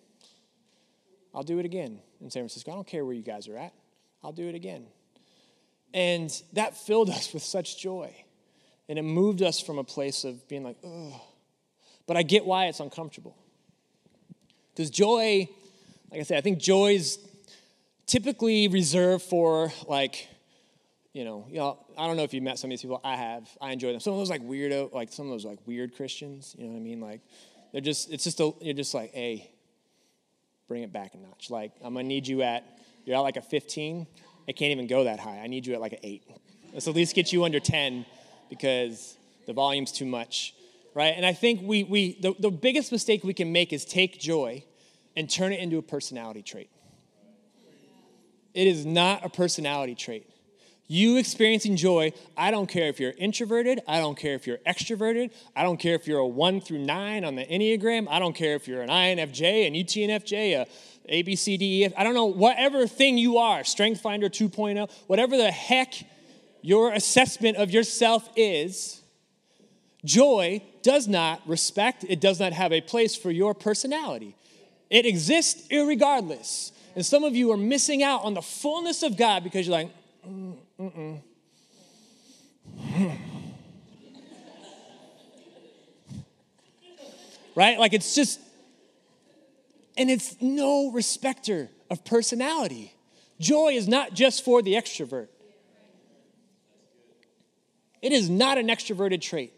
I'll 1.35 1.43
do 1.43 1.59
it 1.59 1.65
again 1.65 2.01
in 2.21 2.31
San 2.31 2.43
Francisco. 2.43 2.73
I 2.73 2.75
don't 2.75 2.87
care 2.87 3.05
where 3.05 3.15
you 3.15 3.23
guys 3.23 3.49
are 3.49 3.57
at. 3.57 3.73
I'll 4.23 4.33
do 4.33 4.49
it 4.49 4.55
again. 4.55 4.87
And 5.95 6.31
that 6.53 6.77
filled 6.77 7.11
us 7.19 7.33
with 7.33 7.43
such 7.43 7.81
joy. 7.81 8.15
And 8.89 8.99
it 8.99 9.03
moved 9.03 9.43
us 9.43 9.61
from 9.61 9.79
a 9.79 9.85
place 9.85 10.25
of 10.25 10.47
being 10.49 10.63
like, 10.63 10.77
ugh. 10.85 11.21
But 12.07 12.17
I 12.17 12.23
get 12.23 12.45
why 12.45 12.67
it's 12.67 12.81
uncomfortable. 12.81 13.37
Because 14.75 14.91
joy, 14.91 15.49
like 16.11 16.21
I 16.21 16.23
said, 16.23 16.39
I 16.39 16.41
think 16.41 16.59
joy 16.59 16.95
is 16.95 17.19
typically 18.07 18.69
reserved 18.69 19.25
for 19.25 19.73
like, 19.87 20.29
you 21.13 21.25
know, 21.25 21.47
know, 21.51 21.79
I 21.97 22.07
don't 22.07 22.17
know 22.17 22.23
if 22.23 22.33
you've 22.35 22.43
met 22.43 22.59
some 22.59 22.69
of 22.69 22.73
these 22.73 22.83
people. 22.83 23.01
I 23.03 23.17
have. 23.17 23.49
I 23.61 23.73
enjoy 23.73 23.93
them. 23.93 24.01
Some 24.01 24.13
of 24.13 24.19
those 24.19 24.31
like 24.31 24.43
weirdo, 24.43 24.93
like 24.93 25.13
some 25.13 25.27
of 25.27 25.33
those 25.33 25.45
like 25.45 25.59
weird 25.67 25.97
Christians. 25.97 26.55
You 26.59 26.67
know 26.67 26.73
what 26.73 26.79
I 26.79 26.83
mean? 26.83 27.01
Like, 27.01 27.21
they're 27.73 27.81
just. 27.81 28.11
It's 28.13 28.25
just 28.25 28.41
a. 28.41 28.53
You're 28.61 28.75
just 28.75 28.95
like, 28.95 29.13
hey, 29.13 29.51
bring 30.69 30.83
it 30.83 30.93
back 30.93 31.15
a 31.15 31.19
notch. 31.19 31.51
Like, 31.51 31.73
I'm 31.83 31.95
gonna 31.95 32.07
need 32.07 32.27
you 32.27 32.43
at. 32.43 32.65
You're 33.05 33.17
at 33.17 33.21
like 33.21 33.37
a 33.37 33.43
15. 33.43 34.07
I 34.49 34.53
can't 34.53 34.73
even 34.73 34.87
go 34.87 35.05
that 35.05 35.21
high. 35.21 35.39
I 35.39 35.47
need 35.47 35.67
you 35.67 35.75
at 35.75 35.81
like 35.81 35.93
an 35.93 36.01
eight. 36.03 36.25
Let's 36.73 36.89
at 36.89 36.95
least 36.95 37.15
get 37.15 37.33
you 37.33 37.45
under 37.45 37.61
10 37.61 38.05
because 38.51 39.17
the 39.47 39.53
volume's 39.53 39.93
too 39.93 40.05
much, 40.07 40.55
right? 40.95 41.15
And 41.17 41.25
I 41.25 41.33
think 41.33 41.63
we 41.63 41.85
we 41.85 42.19
the, 42.21 42.35
the 42.39 42.51
biggest 42.51 42.93
mistake 42.93 43.25
we 43.25 43.35
can 43.35 43.53
make 43.53 43.73
is 43.73 43.85
take 43.85 44.21
joy 44.21 44.65
and 45.17 45.31
turn 45.31 45.53
it 45.53 45.61
into 45.61 45.79
a 45.79 45.83
personality 45.83 46.43
trait. 46.43 46.69
It 48.57 48.67
is 48.67 48.87
not 48.87 49.23
a 49.23 49.29
personality 49.29 49.95
trait. 49.95 50.27
You 50.89 51.19
experiencing 51.19 51.77
joy, 51.77 52.15
I 52.39 52.51
don't 52.51 52.69
care 52.69 52.89
if 52.89 52.99
you're 52.99 53.13
introverted, 53.19 53.83
I 53.87 53.99
don't 53.99 54.17
care 54.17 54.35
if 54.35 54.47
you're 54.47 54.57
extroverted, 54.59 55.31
I 55.55 55.63
don't 55.63 55.79
care 55.79 55.95
if 55.95 56.07
you're 56.07 56.21
a 56.21 56.27
one 56.27 56.63
through 56.63 56.79
nine 56.79 57.25
on 57.25 57.35
the 57.35 57.45
Enneagram, 57.45 58.07
I 58.09 58.19
don't 58.19 58.35
care 58.35 58.55
if 58.55 58.67
you're 58.67 58.81
an 58.81 58.89
INFJ, 58.89 59.67
an 59.67 59.75
ETNFJ, 59.75 61.93
I 61.97 62.05
don't 62.05 62.15
know, 62.15 62.27
whatever 62.27 62.87
thing 62.87 63.19
you 63.19 63.37
are, 63.37 63.63
Strength 63.63 64.01
Finder 64.01 64.31
2.0, 64.31 64.91
whatever 65.07 65.37
the 65.37 65.51
heck 65.51 65.95
your 66.63 66.93
assessment 66.93 67.59
of 67.59 67.71
yourself 67.71 68.27
is, 68.37 69.03
joy 70.05 70.63
does 70.83 71.09
not 71.09 71.47
respect, 71.47 72.05
it 72.09 72.21
does 72.21 72.41
not 72.41 72.55
have 72.55 72.73
a 72.73 72.81
place 72.81 73.17
for 73.17 73.31
your 73.31 73.55
personality. 73.55 74.35
It 74.89 75.05
exists 75.05 75.69
irregardless. 75.69 76.71
And 76.97 77.05
some 77.05 77.23
of 77.25 77.37
you 77.37 77.53
are 77.53 77.59
missing 77.59 78.03
out 78.03 78.25
on 78.25 78.33
the 78.33 78.41
fullness 78.41 79.03
of 79.03 79.19
God 79.19 79.45
because 79.45 79.67
you're 79.67 79.77
like, 79.77 79.91
mm, 80.27 80.57
mm-mm. 80.81 81.21
right? 87.55 87.79
Like 87.79 87.93
it's 87.93 88.15
just, 88.15 88.41
and 89.99 90.11
it's 90.11 90.41
no 90.41 90.91
respecter 90.91 91.69
of 91.91 92.03
personality. 92.03 92.95
Joy 93.39 93.75
is 93.75 93.87
not 93.87 94.15
just 94.15 94.43
for 94.43 94.63
the 94.63 94.73
extrovert, 94.73 95.29
it 98.01 98.13
is 98.13 98.31
not 98.31 98.57
an 98.57 98.69
extroverted 98.69 99.21
trait. 99.21 99.53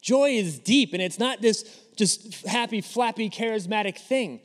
Joy 0.00 0.30
is 0.30 0.60
deep, 0.60 0.92
and 0.92 1.02
it's 1.02 1.18
not 1.18 1.40
this 1.40 1.64
just 1.96 2.46
happy, 2.46 2.80
flappy, 2.80 3.28
charismatic 3.28 3.98
thing. 3.98 4.40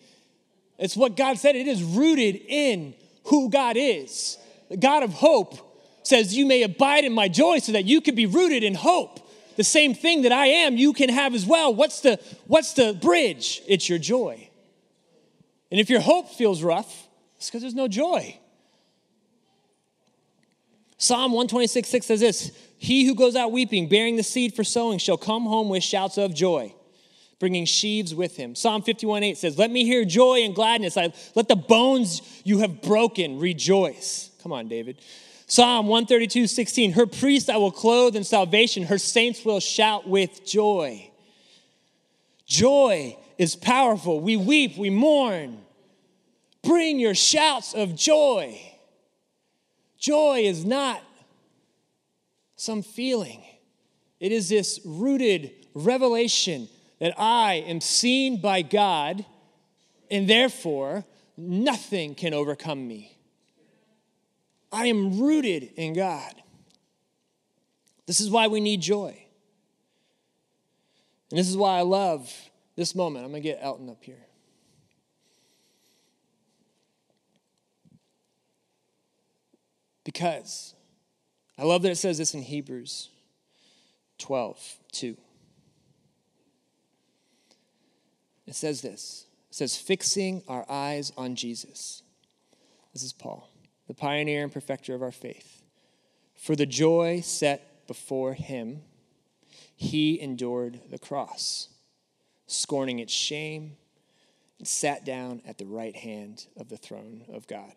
It's 0.78 0.96
what 0.96 1.16
God 1.16 1.38
said. 1.38 1.56
It 1.56 1.68
is 1.68 1.84
rooted 1.84 2.36
in 2.48 2.94
who 3.26 3.50
God 3.50 3.78
is. 3.78 4.38
The 4.70 4.78
God 4.78 5.04
of 5.04 5.13
hope 5.13 5.56
says, 6.04 6.36
You 6.36 6.46
may 6.46 6.63
abide 6.63 7.04
in 7.04 7.13
my 7.13 7.28
joy 7.28 7.60
so 7.60 7.72
that 7.72 7.86
you 7.86 8.02
can 8.02 8.16
be 8.16 8.26
rooted 8.26 8.63
in 8.63 8.76
hope. 8.76 9.20
The 9.56 9.63
same 9.63 9.96
thing 9.96 10.22
that 10.22 10.32
I 10.32 10.48
am, 10.48 10.78
you 10.78 10.94
can 10.94 11.10
have 11.10 11.34
as 11.34 11.46
well. 11.46 11.74
What's 11.74 12.02
the, 12.02 12.20
what's 12.46 12.74
the 12.74 12.94
bridge? 12.94 13.62
It's 13.68 13.90
your 13.90 13.98
joy. 13.98 14.50
And 15.72 15.80
if 15.80 15.90
your 15.90 16.00
hope 16.00 16.30
feels 16.30 16.62
rough, 16.62 17.08
it's 17.38 17.50
because 17.50 17.62
there's 17.62 17.74
no 17.74 17.88
joy. 17.88 18.38
Psalm 20.98 21.32
126 21.32 21.88
6 21.88 22.06
says 22.06 22.20
this 22.20 22.52
He 22.78 23.06
who 23.06 23.16
goes 23.16 23.36
out 23.36 23.52
weeping, 23.52 23.88
bearing 23.90 24.16
the 24.16 24.24
seed 24.24 24.54
for 24.54 24.63
sowing, 24.63 25.00
shall 25.00 25.18
come 25.18 25.44
home 25.46 25.70
with 25.70 25.84
shouts 25.84 26.18
of 26.18 26.34
joy, 26.34 26.74
bringing 27.39 27.65
sheaves 27.65 28.15
with 28.15 28.36
him. 28.36 28.56
Psalm 28.56 28.82
51 28.82 29.23
8 29.23 29.38
says, 29.38 29.58
Let 29.58 29.71
me 29.71 29.86
hear 29.86 30.06
joy 30.06 30.43
and 30.43 30.56
gladness. 30.56 30.97
I, 30.97 31.13
let 31.36 31.47
the 31.47 31.56
bones 31.56 32.21
you 32.43 32.60
have 32.60 32.82
broken 32.82 33.39
rejoice. 33.39 34.32
Come 34.41 34.52
on, 34.52 34.67
David. 34.67 34.97
Psalm 35.47 35.88
132 35.88 36.47
16, 36.47 36.93
Her 36.93 37.06
priests 37.06 37.50
I 37.50 37.58
will 37.58 37.71
clothe 37.71 38.15
in 38.15 38.23
salvation, 38.23 38.84
her 38.84 38.97
saints 38.97 39.45
will 39.45 39.60
shout 39.60 40.08
with 40.08 40.45
joy. 40.45 41.10
Joy 42.45 43.17
is 43.38 43.56
powerful. 43.56 44.19
We 44.19 44.38
weep, 44.38 44.78
we 44.78 44.89
mourn. 44.89 45.60
Bring 46.63 47.00
your 47.00 47.15
shouts 47.15 47.73
of 47.73 47.95
joy. 47.95 48.60
Joy 49.97 50.41
is 50.41 50.65
not 50.65 51.02
some 52.56 52.82
feeling, 52.82 53.43
it 54.19 54.32
is 54.32 54.50
this 54.50 54.80
rooted 54.84 55.52
revelation 55.76 56.67
that 57.00 57.14
I 57.20 57.56
am 57.68 57.82
seen 57.82 58.42
by 58.42 58.62
God, 58.62 59.26
and 60.10 60.30
therefore 60.30 61.06
nothing 61.36 62.16
can 62.16 62.34
overcome 62.34 62.88
me. 62.88 63.18
I 64.72 64.88
am 64.88 65.20
rooted 65.20 65.72
in 65.76 65.94
God. 65.94 66.34
This 68.06 68.20
is 68.20 68.30
why 68.30 68.48
we 68.48 68.60
need 68.60 68.82
joy. 68.82 69.18
And 71.30 71.38
this 71.38 71.50
is 71.50 71.58
why 71.58 71.78
I 71.78 71.82
love 71.82 72.34
this 72.76 72.96
moment. 72.96 73.26
I'm 73.26 73.32
going 73.32 73.44
to 73.44 73.48
get 73.48 73.60
Elton 73.62 73.90
up 73.90 74.04
here. 74.04 74.16
Because 80.06 80.74
I 81.58 81.64
love 81.64 81.82
that 81.82 81.92
it 81.92 81.98
says 81.98 82.18
this 82.18 82.34
in 82.34 82.42
Hebrews 82.42 83.10
12, 84.20 84.78
2. 84.94 85.18
It 88.48 88.56
says 88.56 88.82
this 88.82 89.26
it 89.50 89.56
says, 89.56 89.78
fixing 89.78 90.44
our 90.48 90.66
eyes 90.70 91.12
on 91.18 91.36
Jesus. 91.36 92.04
This 92.94 93.04
is 93.04 93.14
Paul, 93.14 93.50
the 93.88 93.94
pioneer 93.94 94.44
and 94.44 94.52
perfecter 94.52 94.96
of 94.96 95.04
our 95.04 95.12
faith. 95.12 95.62
For 96.36 96.56
the 96.56 96.66
joy 96.66 97.22
set 97.22 97.88
before 97.88 98.34
him, 98.34 98.82
he 99.76 100.20
endured 100.20 100.80
the 100.90 100.98
cross, 100.98 101.70
scorning 102.48 103.00
its 103.00 103.14
shame, 103.14 103.78
and 104.58 104.68
sat 104.68 105.06
down 105.06 105.42
at 105.46 105.58
the 105.58 105.66
right 105.66 105.96
hand 105.96 106.48
of 106.58 106.70
the 106.70 106.78
throne 106.78 107.24
of 107.32 107.48
God 107.48 107.74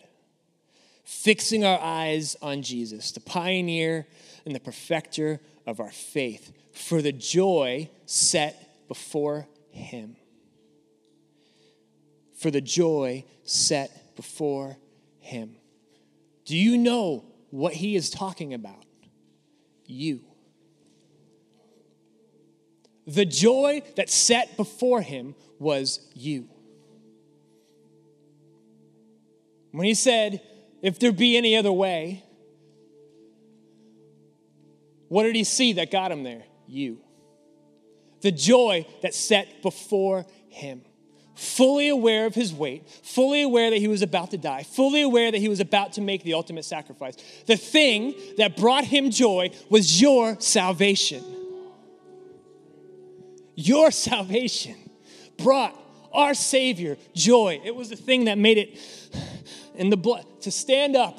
fixing 1.11 1.65
our 1.65 1.81
eyes 1.81 2.37
on 2.41 2.63
Jesus, 2.63 3.11
the 3.11 3.21
pioneer 3.21 4.07
and 4.47 4.55
the 4.55 4.61
perfecter 4.61 5.41
of 5.67 5.81
our 5.81 5.91
faith, 5.91 6.53
for 6.73 7.03
the 7.03 7.11
joy 7.11 7.91
set 8.07 8.87
before 8.87 9.49
him. 9.71 10.17
For 12.41 12.51
the 12.51 12.63
joy 12.63 13.25
set 13.45 14.17
before 14.17 14.79
him. 15.19 15.57
Do 16.47 16.57
you 16.57 16.79
know 16.79 17.27
what 17.51 17.75
he 17.75 17.97
is 17.97 18.09
talking 18.09 18.55
about? 18.55 18.87
You. 19.85 20.21
The 23.07 23.27
joy 23.27 23.83
that 23.97 24.09
set 24.09 24.57
before 24.57 25.03
him 25.03 25.35
was 25.59 26.01
you. 26.15 26.49
When 29.73 29.87
he 29.87 29.93
said, 29.93 30.41
if 30.81 30.99
there 30.99 31.13
be 31.13 31.37
any 31.37 31.57
other 31.59 31.73
way. 31.73 32.25
What 35.09 35.25
did 35.25 35.35
he 35.35 35.45
see 35.45 35.75
that 35.75 35.91
got 35.91 36.11
him 36.11 36.23
there? 36.23 36.45
You. 36.67 37.03
The 38.23 38.33
joy 38.33 38.87
that 39.03 39.13
set 39.13 39.61
before 39.61 40.25
him. 40.49 40.85
Fully 41.41 41.89
aware 41.89 42.27
of 42.27 42.35
his 42.35 42.53
weight, 42.53 42.87
fully 42.87 43.41
aware 43.41 43.71
that 43.71 43.79
he 43.79 43.89
was 43.89 44.03
about 44.03 44.33
to 44.33 44.37
die, 44.37 44.63
fully 44.63 45.01
aware 45.01 45.33
that 45.33 45.39
he 45.39 45.49
was 45.49 45.59
about 45.59 45.95
to 45.95 46.03
make 46.03 46.23
the 46.23 46.35
ultimate 46.35 46.67
sacrifice. 46.67 47.17
The 47.47 47.57
thing 47.57 48.15
that 48.37 48.59
brought 48.59 48.85
him 48.85 49.11
joy 49.11 49.51
was 49.71 50.03
your 50.03 50.39
salvation. 50.39 51.25
Your 53.55 53.91
salvation 53.91 54.75
brought 55.39 55.75
our 56.13 56.35
Savior 56.35 56.99
joy. 57.15 57.59
It 57.65 57.75
was 57.75 57.89
the 57.89 57.97
thing 57.97 58.27
that 58.27 58.37
made 58.37 58.59
it 58.59 58.79
in 59.77 59.89
the 59.89 59.97
blood 59.97 60.27
to 60.43 60.51
stand 60.51 60.95
up. 60.95 61.19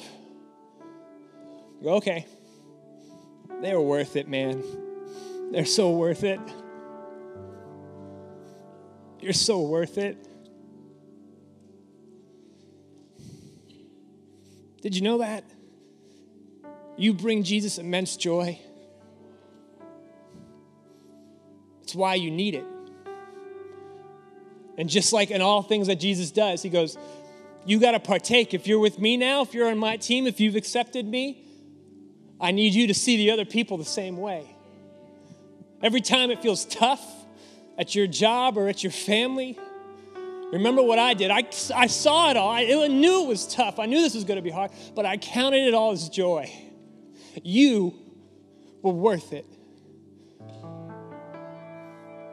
Okay. 1.84 2.28
They 3.64 3.74
were 3.74 3.82
worth 3.82 4.16
it, 4.16 4.28
man. 4.28 4.64
They're 5.52 5.66
so 5.66 5.90
worth 5.90 6.24
it. 6.24 6.40
You're 9.22 9.34
so 9.34 9.62
worth 9.62 9.98
it. 9.98 10.18
Did 14.82 14.96
you 14.96 15.02
know 15.02 15.20
that? 15.20 15.44
You 16.98 17.14
bring 17.14 17.44
Jesus 17.44 17.78
immense 17.78 18.18
joy. 18.18 18.60
It's 21.84 21.94
why 21.94 22.16
you 22.16 22.32
need 22.32 22.56
it. 22.56 22.66
And 24.78 24.90
just 24.90 25.14
like 25.14 25.30
in 25.30 25.42
all 25.42 25.62
things 25.62 25.88
that 25.88 26.00
Jesus 26.00 26.32
does, 26.32 26.64
he 26.64 26.70
goes, 26.70 26.98
You 27.66 27.80
got 27.80 27.92
to 27.92 28.00
partake. 28.00 28.56
If 28.56 28.66
you're 28.66 28.80
with 28.80 28.98
me 28.98 29.18
now, 29.18 29.44
if 29.44 29.54
you're 29.54 29.70
on 29.70 29.78
my 29.78 29.98
team, 29.98 30.26
if 30.26 30.40
you've 30.40 30.56
accepted 30.56 31.06
me, 31.06 31.44
I 32.40 32.52
need 32.52 32.74
you 32.74 32.88
to 32.88 32.94
see 32.96 33.18
the 33.18 33.32
other 33.32 33.46
people 33.46 33.78
the 33.78 33.86
same 33.86 34.18
way. 34.18 34.56
Every 35.84 36.02
time 36.02 36.32
it 36.32 36.42
feels 36.42 36.66
tough 36.66 37.06
at 37.78 37.96
your 37.96 38.08
job 38.08 38.58
or 38.58 38.68
at 38.68 38.84
your 38.84 38.92
family, 38.92 39.58
remember 40.52 40.82
what 40.82 41.00
I 41.00 41.14
did. 41.14 41.32
I, 41.32 41.48
I 41.74 41.88
saw 41.88 42.32
it 42.32 42.38
all. 42.38 42.50
I, 42.50 42.62
I 42.62 42.88
knew 42.88 43.24
it 43.24 43.28
was 43.28 43.54
tough. 43.54 43.80
I 43.80 43.86
knew 43.86 44.02
this 44.02 44.16
was 44.16 44.24
going 44.24 44.38
to 44.38 44.44
be 44.44 44.50
hard, 44.50 44.72
but 44.96 45.06
I 45.06 45.18
counted 45.18 45.68
it 45.68 45.74
all 45.74 45.92
as 45.92 46.10
joy. 46.10 46.52
You 47.44 47.94
were 48.82 48.92
worth 48.92 49.34
it. 49.34 49.46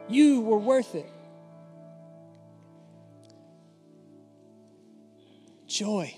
You 0.09 0.41
were 0.41 0.57
worth 0.57 0.95
it. 0.95 1.09
Joy. 5.67 6.15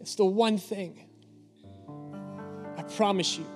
It's 0.00 0.16
the 0.16 0.24
one 0.24 0.58
thing 0.58 1.08
I 2.76 2.82
promise 2.82 3.38
you 3.38 3.46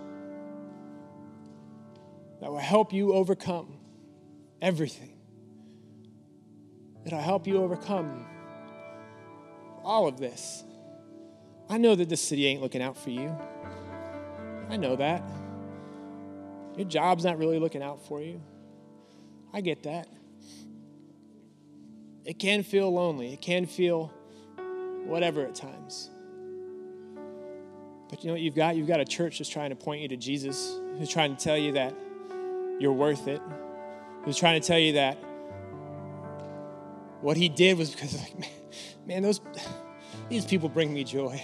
that 2.40 2.50
will 2.50 2.59
help 2.59 2.92
you 2.92 3.12
overcome 3.12 3.79
everything. 4.60 5.12
That'll 7.04 7.20
help 7.20 7.46
you 7.46 7.58
overcome 7.62 8.26
all 9.82 10.06
of 10.06 10.18
this. 10.18 10.64
I 11.68 11.78
know 11.78 11.94
that 11.94 12.08
this 12.08 12.20
city 12.20 12.46
ain't 12.46 12.60
looking 12.60 12.82
out 12.82 12.96
for 12.96 13.10
you. 13.10 13.34
I 14.68 14.76
know 14.76 14.96
that. 14.96 15.22
Your 16.76 16.86
job's 16.86 17.24
not 17.24 17.38
really 17.38 17.58
looking 17.58 17.82
out 17.82 18.06
for 18.06 18.20
you. 18.20 18.40
I 19.52 19.60
get 19.60 19.84
that. 19.84 20.08
It 22.24 22.38
can 22.38 22.62
feel 22.62 22.92
lonely. 22.92 23.32
It 23.32 23.40
can 23.40 23.66
feel 23.66 24.12
whatever 25.04 25.46
at 25.46 25.54
times. 25.54 26.10
But 28.08 28.22
you 28.22 28.28
know 28.28 28.34
what 28.34 28.42
you've 28.42 28.54
got? 28.54 28.76
You've 28.76 28.88
got 28.88 29.00
a 29.00 29.04
church 29.04 29.38
that's 29.38 29.48
trying 29.48 29.70
to 29.70 29.76
point 29.76 30.02
you 30.02 30.08
to 30.08 30.16
Jesus, 30.16 30.78
who's 30.98 31.08
trying 31.08 31.34
to 31.36 31.42
tell 31.42 31.56
you 31.56 31.72
that 31.72 31.94
you're 32.78 32.92
worth 32.92 33.28
it, 33.28 33.40
who's 34.24 34.37
trying 34.37 34.61
to 34.61 34.66
tell 34.66 34.78
you 34.78 34.94
that 34.94 35.16
what 37.20 37.37
he 37.37 37.48
did 37.48 37.78
was 37.78 37.90
because, 37.90 38.16
like, 38.18 38.38
man, 38.38 38.50
man 39.06 39.22
those 39.22 39.40
these 40.28 40.44
people 40.44 40.68
bring 40.68 40.92
me 40.92 41.04
joy. 41.04 41.42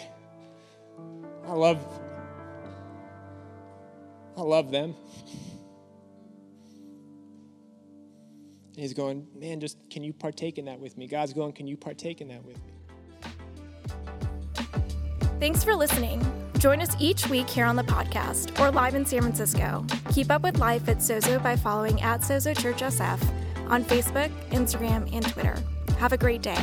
I 1.47 1.53
love 1.53 1.85
I 4.37 4.43
love 4.43 4.71
them. 4.71 4.95
And 8.75 8.83
he's 8.83 8.93
going, 8.93 9.27
man, 9.35 9.59
just 9.61 9.79
can 9.89 10.05
you 10.05 10.13
partake 10.13 10.59
in 10.59 10.67
that 10.67 10.79
with 10.79 10.99
me? 10.99 11.07
God's 11.07 11.33
going, 11.33 11.55
can 11.55 11.67
you 11.67 11.79
partake 11.79 12.21
in 12.21 12.29
that 12.29 12.45
with 12.45 12.59
me? 12.63 12.73
Thanks 15.41 15.65
for 15.65 15.75
listening. 15.75 16.21
Join 16.67 16.83
us 16.83 16.97
each 16.99 17.29
week 17.29 17.49
here 17.49 17.65
on 17.65 17.77
the 17.77 17.85
podcast 17.85 18.59
or 18.59 18.73
live 18.73 18.97
in 18.97 19.07
San 19.07 19.23
Francisco. 19.23 19.87
Keep 20.13 20.33
up 20.33 20.43
with 20.43 20.59
life 20.59 20.89
at 20.89 20.97
Sozo 20.97 21.41
by 21.41 21.55
following 21.55 22.03
at 22.03 22.23
Sozo 22.23 22.59
Church 22.59 22.81
SF 22.81 23.23
on 23.71 23.85
Facebook, 23.85 24.33
Instagram, 24.51 25.09
and 25.15 25.25
Twitter. 25.29 25.57
Have 25.99 26.13
a 26.13 26.17
great 26.19 26.43
day. 26.43 26.59